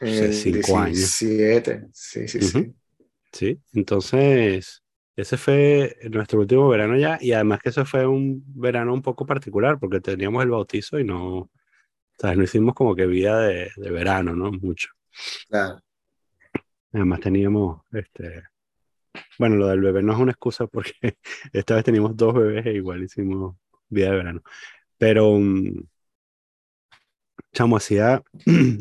[0.00, 0.06] sí.
[0.06, 0.98] hace cinco años.
[0.98, 2.64] Siete, sí, sí, uh -huh.
[2.64, 2.74] sí.
[3.32, 4.84] Sí, entonces,
[5.16, 9.26] ese fue nuestro último verano ya, y además que eso fue un verano un poco
[9.26, 11.50] particular, porque teníamos el bautizo y no, o
[12.16, 14.52] sea, no hicimos como que vida de, de verano, ¿no?
[14.52, 14.90] Mucho.
[15.48, 15.83] Claro.
[16.94, 18.44] Además teníamos, este,
[19.38, 20.92] bueno, lo del bebé no es una excusa porque
[21.52, 23.56] esta vez teníamos dos bebés e igual hicimos
[23.88, 24.42] vida de verano.
[24.96, 25.72] Pero, um,
[27.52, 28.22] chamo, hacía,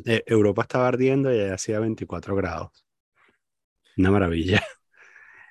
[0.06, 2.86] eh, Europa estaba ardiendo y hacía 24 grados.
[3.98, 4.62] Una maravilla.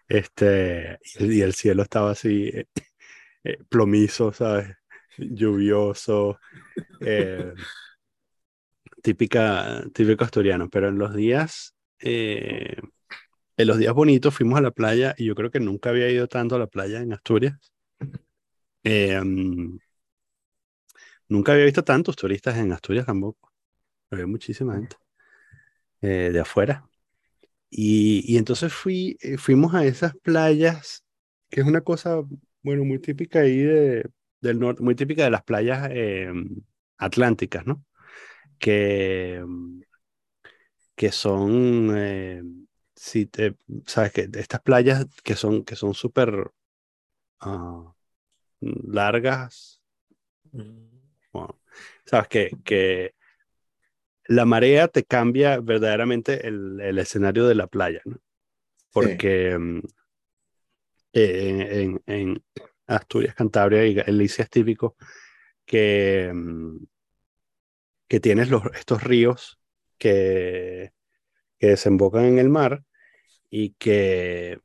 [0.09, 2.67] Este, y el cielo estaba así, eh,
[3.45, 4.77] eh, plomizo, ¿sabes?
[5.17, 6.39] Lluvioso.
[7.01, 7.55] Eh,
[9.03, 12.77] típica, típico asturiano, pero en los días eh,
[13.57, 16.27] en los días bonitos fuimos a la playa y yo creo que nunca había ido
[16.27, 17.59] tanto a la playa en Asturias.
[18.85, 19.79] Eh, um,
[21.29, 23.53] nunca había visto tantos turistas en Asturias tampoco.
[24.11, 24.97] Había muchísima gente
[26.01, 26.85] eh, de afuera.
[27.71, 31.05] Y, y entonces fui, eh, fuimos a esas playas,
[31.49, 32.23] que es una cosa,
[32.63, 35.89] bueno, muy típica ahí de, del norte, muy típica de las playas
[36.99, 37.85] atlánticas, ¿no?
[38.59, 39.45] Que
[40.95, 42.43] que son, eh,
[42.95, 46.51] si te, sabes que estas playas que son que son súper
[47.45, 47.93] uh,
[48.61, 49.81] largas,
[51.33, 51.61] bueno,
[52.05, 53.15] sabes que, que
[54.27, 58.19] la marea te cambia verdaderamente el, el escenario de la playa, ¿no?
[58.93, 59.89] Porque sí.
[61.15, 62.45] eh, en, en,
[62.87, 64.97] Asturias, Cantabria y Galicia es típico
[65.65, 66.31] que,
[68.07, 69.62] que tienes los, estos ríos
[70.03, 70.93] que,
[71.61, 72.83] que desembocan en el mar
[73.49, 74.59] y que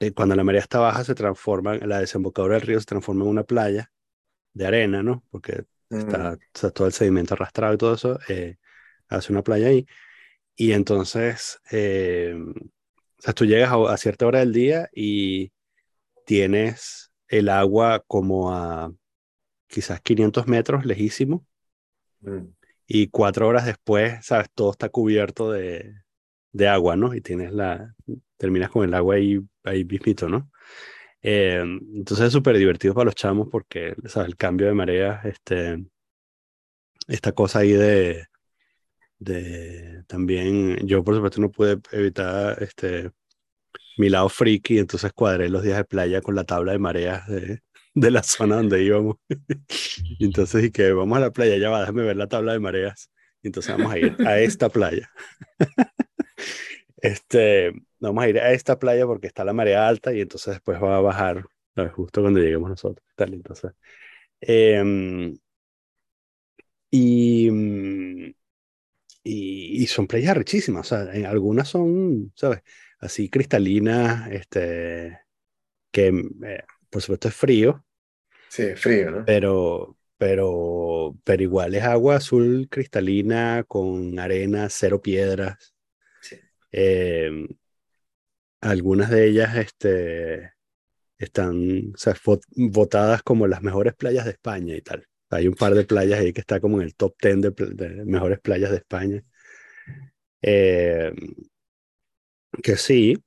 [0.00, 3.30] eh, cuando la marea está baja se transforma, la desembocadura del río se transforma en
[3.30, 3.92] una playa
[4.54, 5.22] de arena, ¿no?
[5.30, 5.98] Porque mm.
[5.98, 8.56] está, está, todo el sedimento arrastrado y todo eso, eh,
[9.08, 9.86] hace una playa ahí.
[10.54, 15.52] Y entonces, eh, o sea, tú llegas a, a, cierta hora del día y
[16.24, 18.94] tienes el agua como a
[19.66, 21.46] quizás 500 metros, lejísimo.
[22.20, 22.55] Mm
[22.86, 25.94] y cuatro horas después, sabes, todo está cubierto de,
[26.52, 27.14] de agua, ¿no?
[27.14, 27.94] Y tienes la,
[28.36, 30.50] terminas con el agua ahí, ahí mismito, ¿no?
[31.22, 31.60] Eh,
[31.94, 34.28] entonces es súper divertido para los chamos porque, ¿sabes?
[34.28, 35.84] El cambio de marea, este,
[37.08, 38.26] esta cosa ahí de,
[39.18, 43.10] de, también, yo por supuesto no pude evitar, este,
[43.98, 47.62] mi lado friki, entonces cuadré los días de playa con la tabla de mareas de,
[47.96, 49.16] de la zona donde íbamos.
[50.20, 53.10] entonces, y que vamos a la playa, ya va, déjame ver la tabla de mareas.
[53.42, 55.10] Entonces vamos a ir a esta playa.
[56.98, 60.80] este, vamos a ir a esta playa porque está la marea alta y entonces después
[60.80, 61.44] va a bajar.
[61.94, 63.06] Justo cuando lleguemos nosotros.
[63.16, 63.72] Tal, entonces.
[64.40, 65.36] em,
[66.90, 67.50] y,
[69.24, 70.92] y, son playas richísimas.
[70.92, 72.60] Algunas son, ¿sabes?
[72.98, 75.18] Así cristalinas, este,
[75.90, 77.85] que eh, por supuesto es frío,
[78.56, 79.24] Sí, frío, ¿no?
[79.26, 85.74] pero, pero, pero igual es agua azul cristalina con arena, cero piedras.
[86.22, 86.36] Sí.
[86.72, 87.46] Em,
[88.62, 90.54] algunas de ellas este,
[91.18, 92.14] están o sea,
[92.56, 95.06] votadas como las mejores playas de España y tal.
[95.28, 98.04] Hay un par de playas ahí que está como en el top 10 de, de
[98.06, 99.22] mejores playas de España.
[100.40, 101.14] Em,
[102.62, 103.18] que sí,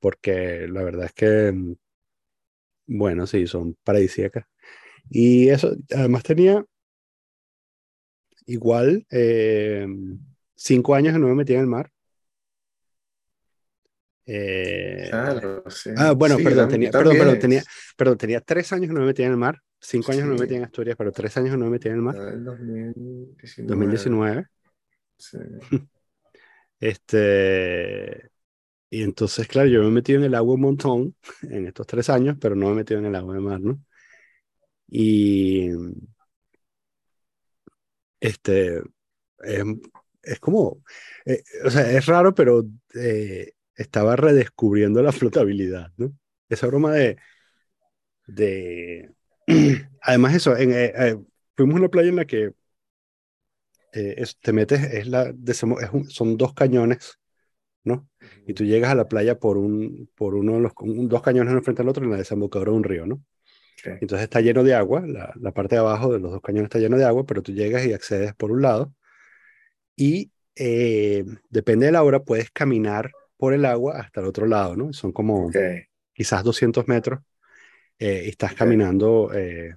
[0.00, 1.74] porque la verdad es que, mm,
[2.86, 4.46] bueno, sí, son paradisíacas.
[5.10, 6.64] Y eso, además tenía
[8.46, 10.18] igual em,
[10.54, 11.90] cinco años que no me metía en el mar.
[14.26, 15.90] Eh, Claro, sí.
[15.96, 17.62] Ah, bueno, Sí, perdón, tenía, perdón, tenía,
[17.96, 20.34] perdón, tenía tres años que no me metía en el mar, cinco años que no
[20.34, 20.42] me Sí.
[20.44, 23.68] metía en Asturias, pero tres años que no me metía en el mar, en 2019.
[23.68, 24.46] 2019,
[25.16, 25.38] Sí.
[26.80, 28.30] este,
[28.90, 32.10] y entonces, claro, yo me he metido en el agua un montón en estos tres
[32.10, 33.80] años, pero no me he metido en el agua de mar, ¿no?
[34.90, 35.70] Y,
[38.20, 38.82] este,
[40.22, 40.82] es, como,
[41.26, 42.64] eh, o sea, es raro, pero
[42.94, 46.12] eh, estaba redescubriendo la flotabilidad, ¿no?
[46.48, 47.18] Esa broma de,
[48.26, 49.10] de,
[50.02, 51.18] además eso, eh,
[51.56, 52.52] fuimos a una playa en la que
[53.92, 55.62] es- te metes, es la, es
[55.92, 57.18] un- son dos cañones,
[57.84, 58.08] ¿no?
[58.46, 61.52] Y tú llegas a la playa por, un, por uno de los, un- dos cañones
[61.54, 63.22] uno frente al otro en la desembocadura de un río, ¿no?
[64.00, 66.78] Entonces está lleno de agua, la, la parte de abajo de los dos cañones está
[66.78, 68.94] lleno de agua, pero tú llegas y accedes por un lado
[69.96, 74.76] y eh, depende de la hora, puedes caminar por el agua hasta el otro lado,
[74.76, 74.92] ¿no?
[74.92, 75.88] Son como Ok.
[76.14, 77.20] quizás 200 metros
[77.98, 78.54] eh, y estás Ok.
[78.54, 79.76] caminando eh,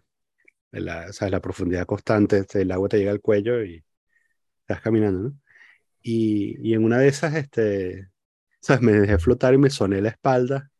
[0.73, 3.83] en la, sea, la profundidad constante, este, el agua te llega al cuello y
[4.61, 5.37] estás caminando, ¿no?
[6.01, 8.09] Y, y en una de esas, este,
[8.61, 8.81] ¿sabes?
[8.83, 10.70] Me dejé flotar y me soné la espalda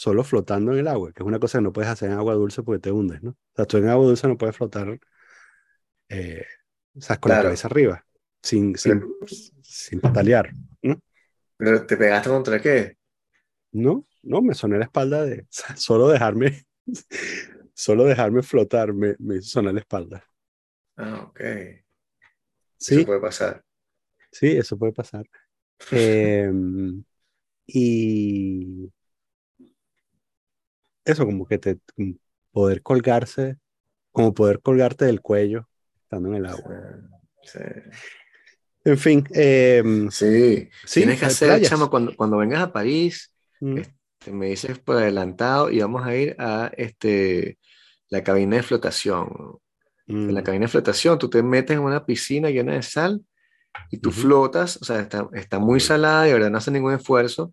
[0.00, 2.34] solo flotando en el agua, que es una cosa que no puedes hacer en agua
[2.34, 3.30] dulce porque te hundes, ¿no?
[3.32, 4.98] O sea, tú en agua dulce no puedes flotar,
[6.08, 6.44] eh,
[6.96, 7.38] o sea, con la Claro.
[7.38, 8.06] cabeza arriba,
[8.42, 9.30] sin, sin, Pero,
[9.60, 11.00] sin patalear, ¿no?
[11.56, 12.96] pero te pegaste contra qué?
[13.72, 16.64] No, no, me soné la espalda de, o sea, solo dejarme,
[17.74, 20.24] solo dejarme flotar, me, me hizo sonar la espalda.
[20.96, 21.40] Ah, ok.
[22.78, 23.64] Sí, Eso puede pasar.
[24.30, 25.26] sí, eso puede pasar.
[25.90, 27.04] Em,
[27.66, 28.92] y
[31.10, 31.78] eso, como que te
[32.52, 33.56] poder colgarse,
[34.12, 35.68] como poder colgarte del cuello
[36.02, 36.74] estando en el agua.
[37.42, 37.58] Sí.
[38.84, 40.68] En fin, em, Sí.
[40.84, 41.70] sí, Tienes que hacer, playas.
[41.70, 46.16] chamo, cuando, cuando vengas a París, Mm, este, me dices por adelantado y vamos a
[46.16, 47.58] ir a este,
[48.08, 49.58] la cabina de flotación.
[50.06, 53.20] En la mm, cabina de flotación, tú te metes en una piscina llena de sal
[53.90, 54.20] y tú Ujú.
[54.22, 57.52] flotas, o sea, está, está muy salada y de verdad no hace ningún esfuerzo.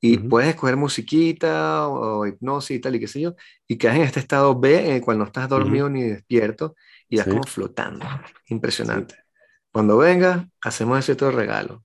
[0.00, 0.28] Y Ujú.
[0.28, 3.34] puedes escoger musiquita o, o hipnosis y tal y qué sé yo,
[3.66, 6.76] y quedas en este estado B en el cual no estás dormido ni despierto
[7.08, 7.30] y vas Sí.
[7.30, 8.06] como flotando.
[8.48, 9.16] Impresionante.
[9.72, 11.84] Cuando vengas, hacemos ese otro regalo.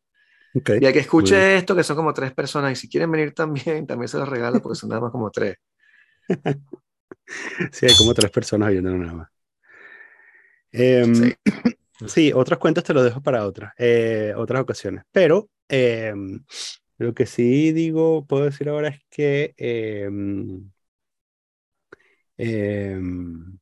[0.53, 3.33] ok, Y al que escuche esto, que son como tres personas, y si quieren venir
[3.33, 5.57] también, también se los regalo porque son nada más como tres.
[7.71, 9.29] Sí, hay como tres personas viendo nada más.
[10.71, 11.33] Em, Sí.
[12.07, 15.03] Sí, otros cuentos te los dejo para otras, eh, otras ocasiones.
[15.11, 16.43] Pero em,
[16.97, 20.71] lo que sí digo, puedo decir ahora es que em,
[22.37, 23.59] em,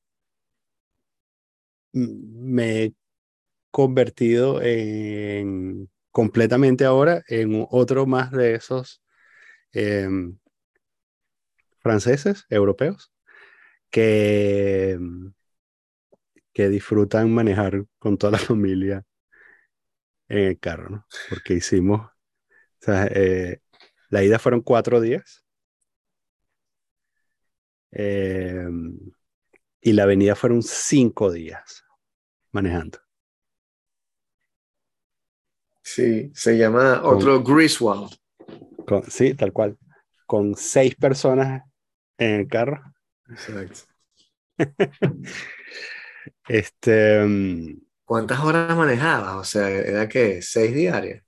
[1.93, 2.93] me he
[3.71, 9.03] convertido en completamente ahora en otro más de esos
[9.73, 10.37] em,
[11.79, 13.11] franceses, europeos,
[13.91, 14.97] que,
[16.53, 19.05] que disfrutan manejar con toda la familia
[20.29, 21.07] en el carro, ¿no?
[21.29, 22.09] Porque hicimos,
[22.81, 23.59] o sea, eh,
[24.09, 25.45] la ida fueron cuatro días
[27.91, 28.67] eh,
[29.81, 31.83] y la venida fueron cinco días
[32.51, 32.99] manejando.
[35.83, 38.13] Sí, se llama Con- otro Griswold.
[38.87, 39.77] Con- sí, tal cual.
[40.25, 41.63] Con seis personas
[42.17, 42.81] en el carro.
[43.29, 43.81] Exacto.
[46.47, 49.35] Este, mm, ¿Cuántas horas manejabas?
[49.35, 51.23] O sea, ¿era que ¿Seis diarias?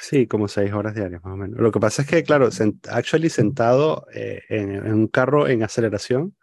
[0.00, 1.60] Sí, como seis horas diarias más o menos.
[1.60, 5.62] Lo que pasa es que, claro, sent- actually sentado eh, en, en un carro en
[5.62, 6.36] aceleración,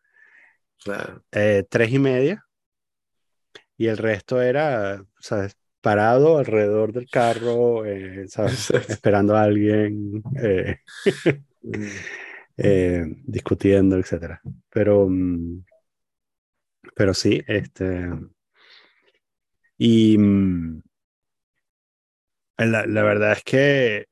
[0.84, 1.24] Claro.
[1.32, 2.46] eh, tres y media,
[3.78, 5.58] y el resto era, ¿sabes?
[5.82, 8.70] Parado alrededor del carro, eh, ¿sabes?
[8.90, 10.24] Esperando a alguien.
[11.64, 12.06] Mm.
[13.26, 14.42] discutiendo, etcétera.
[14.70, 15.64] Pero, mm,
[16.96, 18.10] pero sí, este,
[19.78, 20.82] y mm,
[22.58, 24.06] la, la verdad es que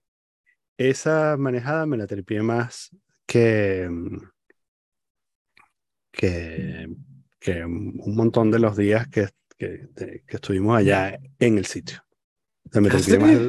[0.78, 2.91] esa manejada me la tripié más
[3.28, 4.18] que, mm,
[6.12, 6.88] que,
[7.39, 12.00] que un montón de los días que, que, que estuvimos allá en el sitio.
[12.74, 13.41] me ¿Ah, tripié más,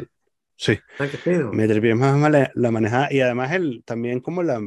[0.56, 1.08] sí, Ah,
[1.50, 4.60] me tripié más la, la manejada y además el, también como la,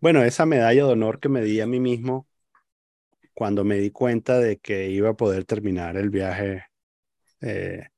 [0.00, 2.28] bueno, esa medalla de honor que me di a mí mismo
[3.34, 6.64] cuando me di cuenta de que iba a poder terminar el viaje
[7.42, 7.88] eh,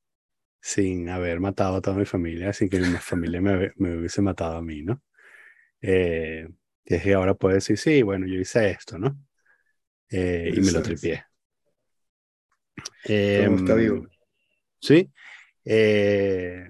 [0.66, 4.56] sin haber matado a toda mi familia, sin que mi familia me, me hubiese matado
[4.56, 5.00] a mí, ¿no?
[5.80, 6.48] Eh,
[6.84, 9.16] y es que ahora puedo decir, sí, bueno, yo hice esto, ¿no?
[10.10, 11.24] Eh, y me lo tripié.
[13.04, 14.06] Todo está Em, vivo.
[14.80, 15.10] Sí.
[15.64, 16.68] Eh,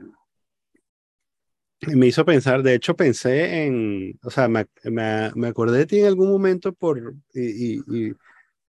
[1.89, 6.01] me hizo pensar, de hecho pensé en, o sea, me, me, me acordé de ti
[6.01, 8.13] en algún momento por, y, y- y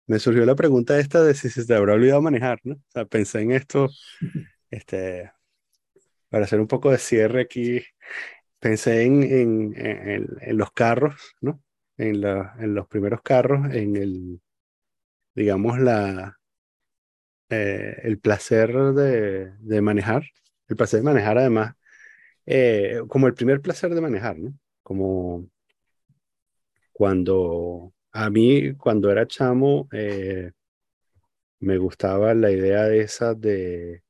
[0.08, 2.76] me surgió la pregunta esta de si se te habrá olvidado manejar, ¿no?
[2.76, 3.90] O sea, pensé en esto,
[4.74, 5.32] este,
[6.30, 7.82] para hacer un poco de cierre aquí,
[8.60, 11.64] pensé en, en, en- en- los carros, ¿no?
[11.98, 14.42] En, la, en los primeros carros, en el,
[15.36, 16.38] digamos, la,
[17.50, 20.24] eh, el placer de, de manejar,
[20.68, 21.76] el placer de manejar además,
[22.46, 24.54] eh, como el primer placer de manejar, ¿no?
[24.84, 25.50] Como
[26.92, 30.52] cuando a mí, cuando era chamo, eh,
[31.62, 34.03] me gustaba la idea de esa de,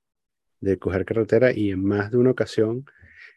[0.64, 2.86] de coger carretera y en más de una ocasión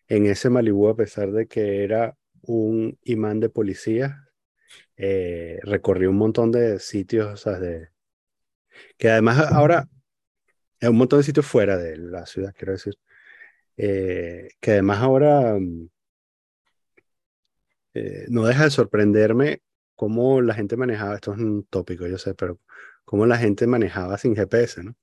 [0.08, 4.24] en ese Malibú, a pesar de que era un imán de policía,
[4.96, 7.88] eh, recorrí un montón de sitios, o sea, de,
[8.98, 9.88] que además ahora
[10.80, 12.94] hay un montón de sitios fuera de la ciudad, quiero decir,
[13.76, 15.88] eh, que además ahora mm,
[17.94, 19.62] eh, no deja de sorprenderme
[19.96, 22.60] cómo la gente manejaba, esto es un tópico, yo sé, pero
[23.04, 24.94] cómo la gente manejaba sin GPS, ¿no?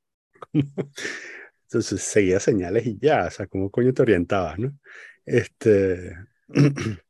[1.73, 4.77] Entonces seguía señales y ya, o sea, cómo coño te orientabas, ¿no?
[5.25, 6.15] Este,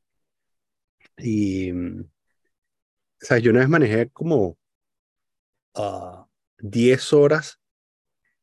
[1.18, 4.58] y, mm, o sea, yo una vez manejé como
[5.76, 6.26] ah,
[6.60, 7.60] 10 horas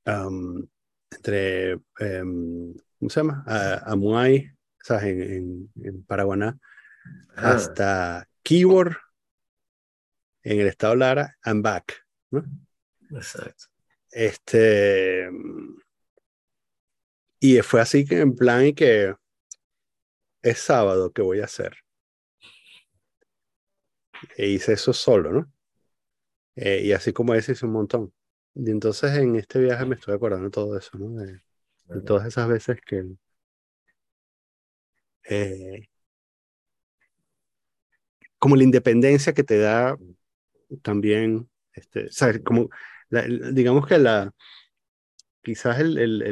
[0.05, 0.69] am,
[1.11, 3.43] entre, em, ¿cómo se llama?
[3.47, 6.59] A, Amuay, o sea, en, en, en Paraguaná,
[7.35, 7.55] Ajá.
[7.55, 8.95] hasta Keyboard,
[10.43, 12.45] en el estado Lara, and back, ¿no?
[13.11, 13.71] Exacto.
[14.11, 15.31] Este,
[17.41, 19.15] y fue así que en plan y que
[20.43, 21.79] es sábado que voy a hacer.
[24.37, 25.53] E hice eso solo, ¿no?
[26.57, 28.13] Eh, y así como ese hice un montón.
[28.55, 31.11] Y entonces en este viaje me estoy acordando de todo eso, ¿no?
[31.21, 31.43] De,
[31.89, 33.05] de todas esas veces que
[35.29, 35.89] eh,
[38.39, 39.97] como la independencia que te da
[40.83, 42.71] también, este, o sea, como
[43.11, 44.33] la- digamos que la
[45.43, 46.23] quizás el, el,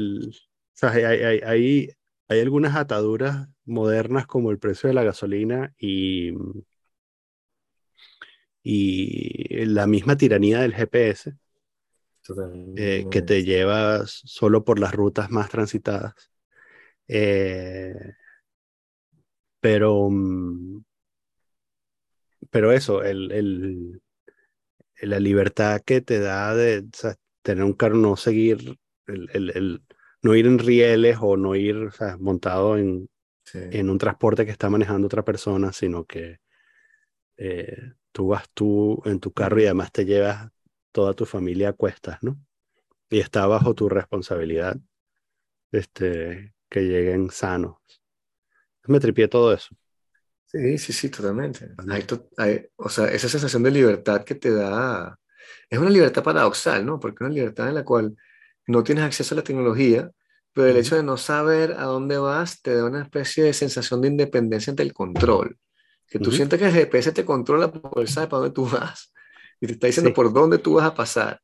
[0.78, 1.90] sea, hay, hay, hay,
[2.28, 6.32] hay algunas ataduras modernas como el precio de la gasolina y,
[8.62, 11.36] y la misma tiranía del GPS
[12.76, 16.14] eh, que te lleva solo por las rutas más transitadas.
[17.08, 17.94] Eh,
[19.60, 20.82] pero, mm,
[22.50, 24.02] pero eso, el, el-
[25.02, 29.82] la libertad que te da de o sea, tener un carro, no seguir, el- el-
[30.22, 33.08] no ir en rieles o no ir o sea, montado en,
[33.44, 33.58] Sí.
[33.70, 36.38] en un transporte que está manejando otra persona, sino que
[37.36, 40.50] eh, tú vas tú en tu carro y además te llevas
[40.92, 42.38] toda tu familia a cuestas, ¿no?
[43.10, 44.78] Y está bajo tu responsabilidad
[45.72, 47.76] este, que lleguen sanos.
[48.88, 49.76] Me tripié todo eso.
[50.46, 51.68] Sí, sí, sí, totalmente.
[51.90, 55.18] Hay to- hay- o sea, esa sensación de libertad que te da,
[55.68, 56.98] es una libertad paradoxal, ¿no?
[56.98, 58.16] Porque es una libertad en la cual
[58.68, 60.10] no tienes acceso a la tecnología,
[60.54, 64.02] pero el hecho de no saber a dónde vas te da una especie de sensación
[64.02, 65.58] de independencia ante el control.
[66.08, 66.36] Que tú Ujú.
[66.38, 69.12] sientes que el GPS te controla porque él sabe para dónde tú vas
[69.60, 70.14] y te está diciendo Sí.
[70.14, 71.40] por dónde tú vas a pasar.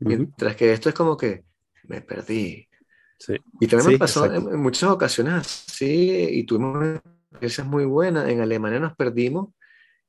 [0.00, 0.08] Ujú.
[0.10, 1.44] Mientras que esto es como que
[1.84, 2.68] me perdí.
[3.18, 3.34] Sí.
[3.60, 7.00] Y también Sí, me pasó en, en muchas ocasiones así, y tuvimos
[7.30, 8.28] experiencias muy buenas.
[8.28, 9.50] En Alemania nos perdimos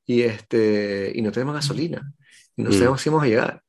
[0.06, 2.12] y, este, y no tenemos gasolina.
[2.56, 2.72] Y no Mm.
[2.72, 3.62] sabemos si íbamos a llegar.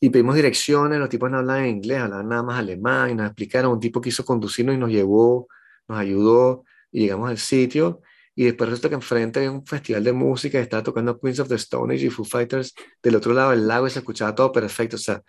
[0.00, 3.72] Y pedimos direcciones, los tipos no hablaban inglés, hablaban nada más alemán, y nos explicaron,
[3.72, 5.46] un tipo quiso conducirnos y nos llevó,
[5.88, 8.00] nos ayudó, y llegamos al sitio.
[8.34, 11.48] Y después resulta que enfrente había un festival de música y estaba tocando Queens of
[11.48, 14.50] the Stone Age y Foo Fighters del otro lado del lago y se escuchaba todo
[14.52, 14.96] perfecto.
[14.96, 15.22] O sea,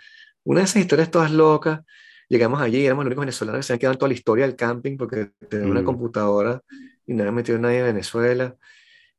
[0.43, 1.81] una de esas historias todas locas.
[2.29, 4.45] Llegamos allí y éramos los únicos venezolanos que se habían quedado en toda la historia
[4.47, 5.85] del camping porque tenían una Mm.
[5.85, 6.61] computadora
[7.05, 8.55] y no había metido nadie de Venezuela.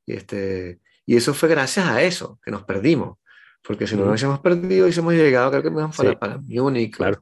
[0.07, 3.19] Y, este, y eso fue gracias a eso, que nos perdimos.
[3.63, 6.17] Porque si no nos hubiésemos perdido, hubiésemos llegado, creo que me iban para, Sí.
[6.17, 6.97] para Múnich.
[6.97, 7.19] Claro.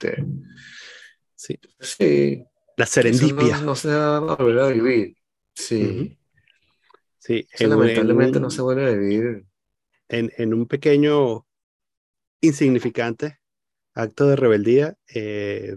[1.35, 1.59] Sí.
[1.81, 2.45] sí.
[2.77, 3.59] La serendipia.
[3.59, 5.17] No, no se va a volver a vivir.
[5.55, 6.17] Sí.
[7.19, 9.45] Sí, Eso en, lamentablemente en no se vuelve a vivir.
[10.09, 11.47] en, en un pequeño,
[12.41, 13.39] insignificante
[13.95, 15.77] acto de rebeldía, eh,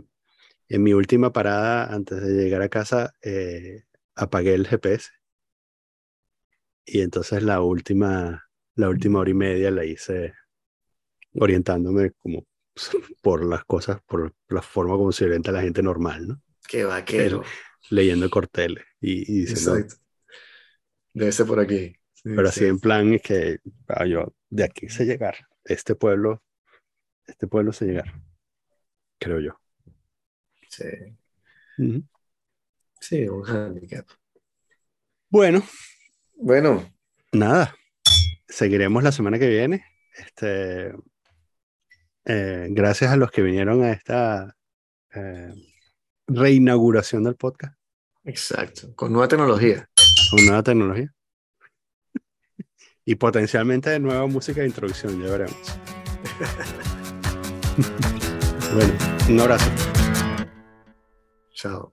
[0.69, 3.83] en mi última parada antes de llegar a casa, eh,
[4.15, 5.09] apagué el GPS.
[6.85, 10.33] Y entonces la última, la última hora y media la hice
[11.35, 12.45] orientándome como
[13.21, 16.41] por las cosas, por la forma como se orienta la gente normal, ¿no?
[16.67, 17.43] Qué vaquero.
[17.89, 20.03] Leyendo corteles y, y diciendo, Exacto.
[21.13, 21.95] Debe ser por aquí.
[22.13, 22.61] Sí, pero sí.
[22.61, 26.41] así en plan es que ah, yo de aquí sé llegar, este pueblo,
[27.27, 28.13] este pueblo sé llegar,
[29.19, 29.59] creo yo.
[30.69, 30.85] Sí.
[32.99, 34.07] Sí, un handicap.
[35.29, 35.63] Bueno,
[36.35, 36.89] Bueno,
[37.31, 37.75] nada,
[38.47, 39.85] seguiremos la semana que viene.
[40.15, 40.93] Este,
[42.25, 44.55] eh, gracias a los que vinieron a esta
[45.13, 45.53] eh,
[46.27, 47.75] reinauguración del podcast
[48.23, 48.95] exacto.
[48.95, 49.89] Con nueva tecnología.
[50.31, 51.13] con nueva tecnología
[53.05, 55.53] y potencialmente de nueva música de introducción, ya veremos.
[58.73, 58.93] bueno,
[59.29, 59.69] un abrazo.
[61.53, 61.53] Chao.
[61.53, 61.92] Chao.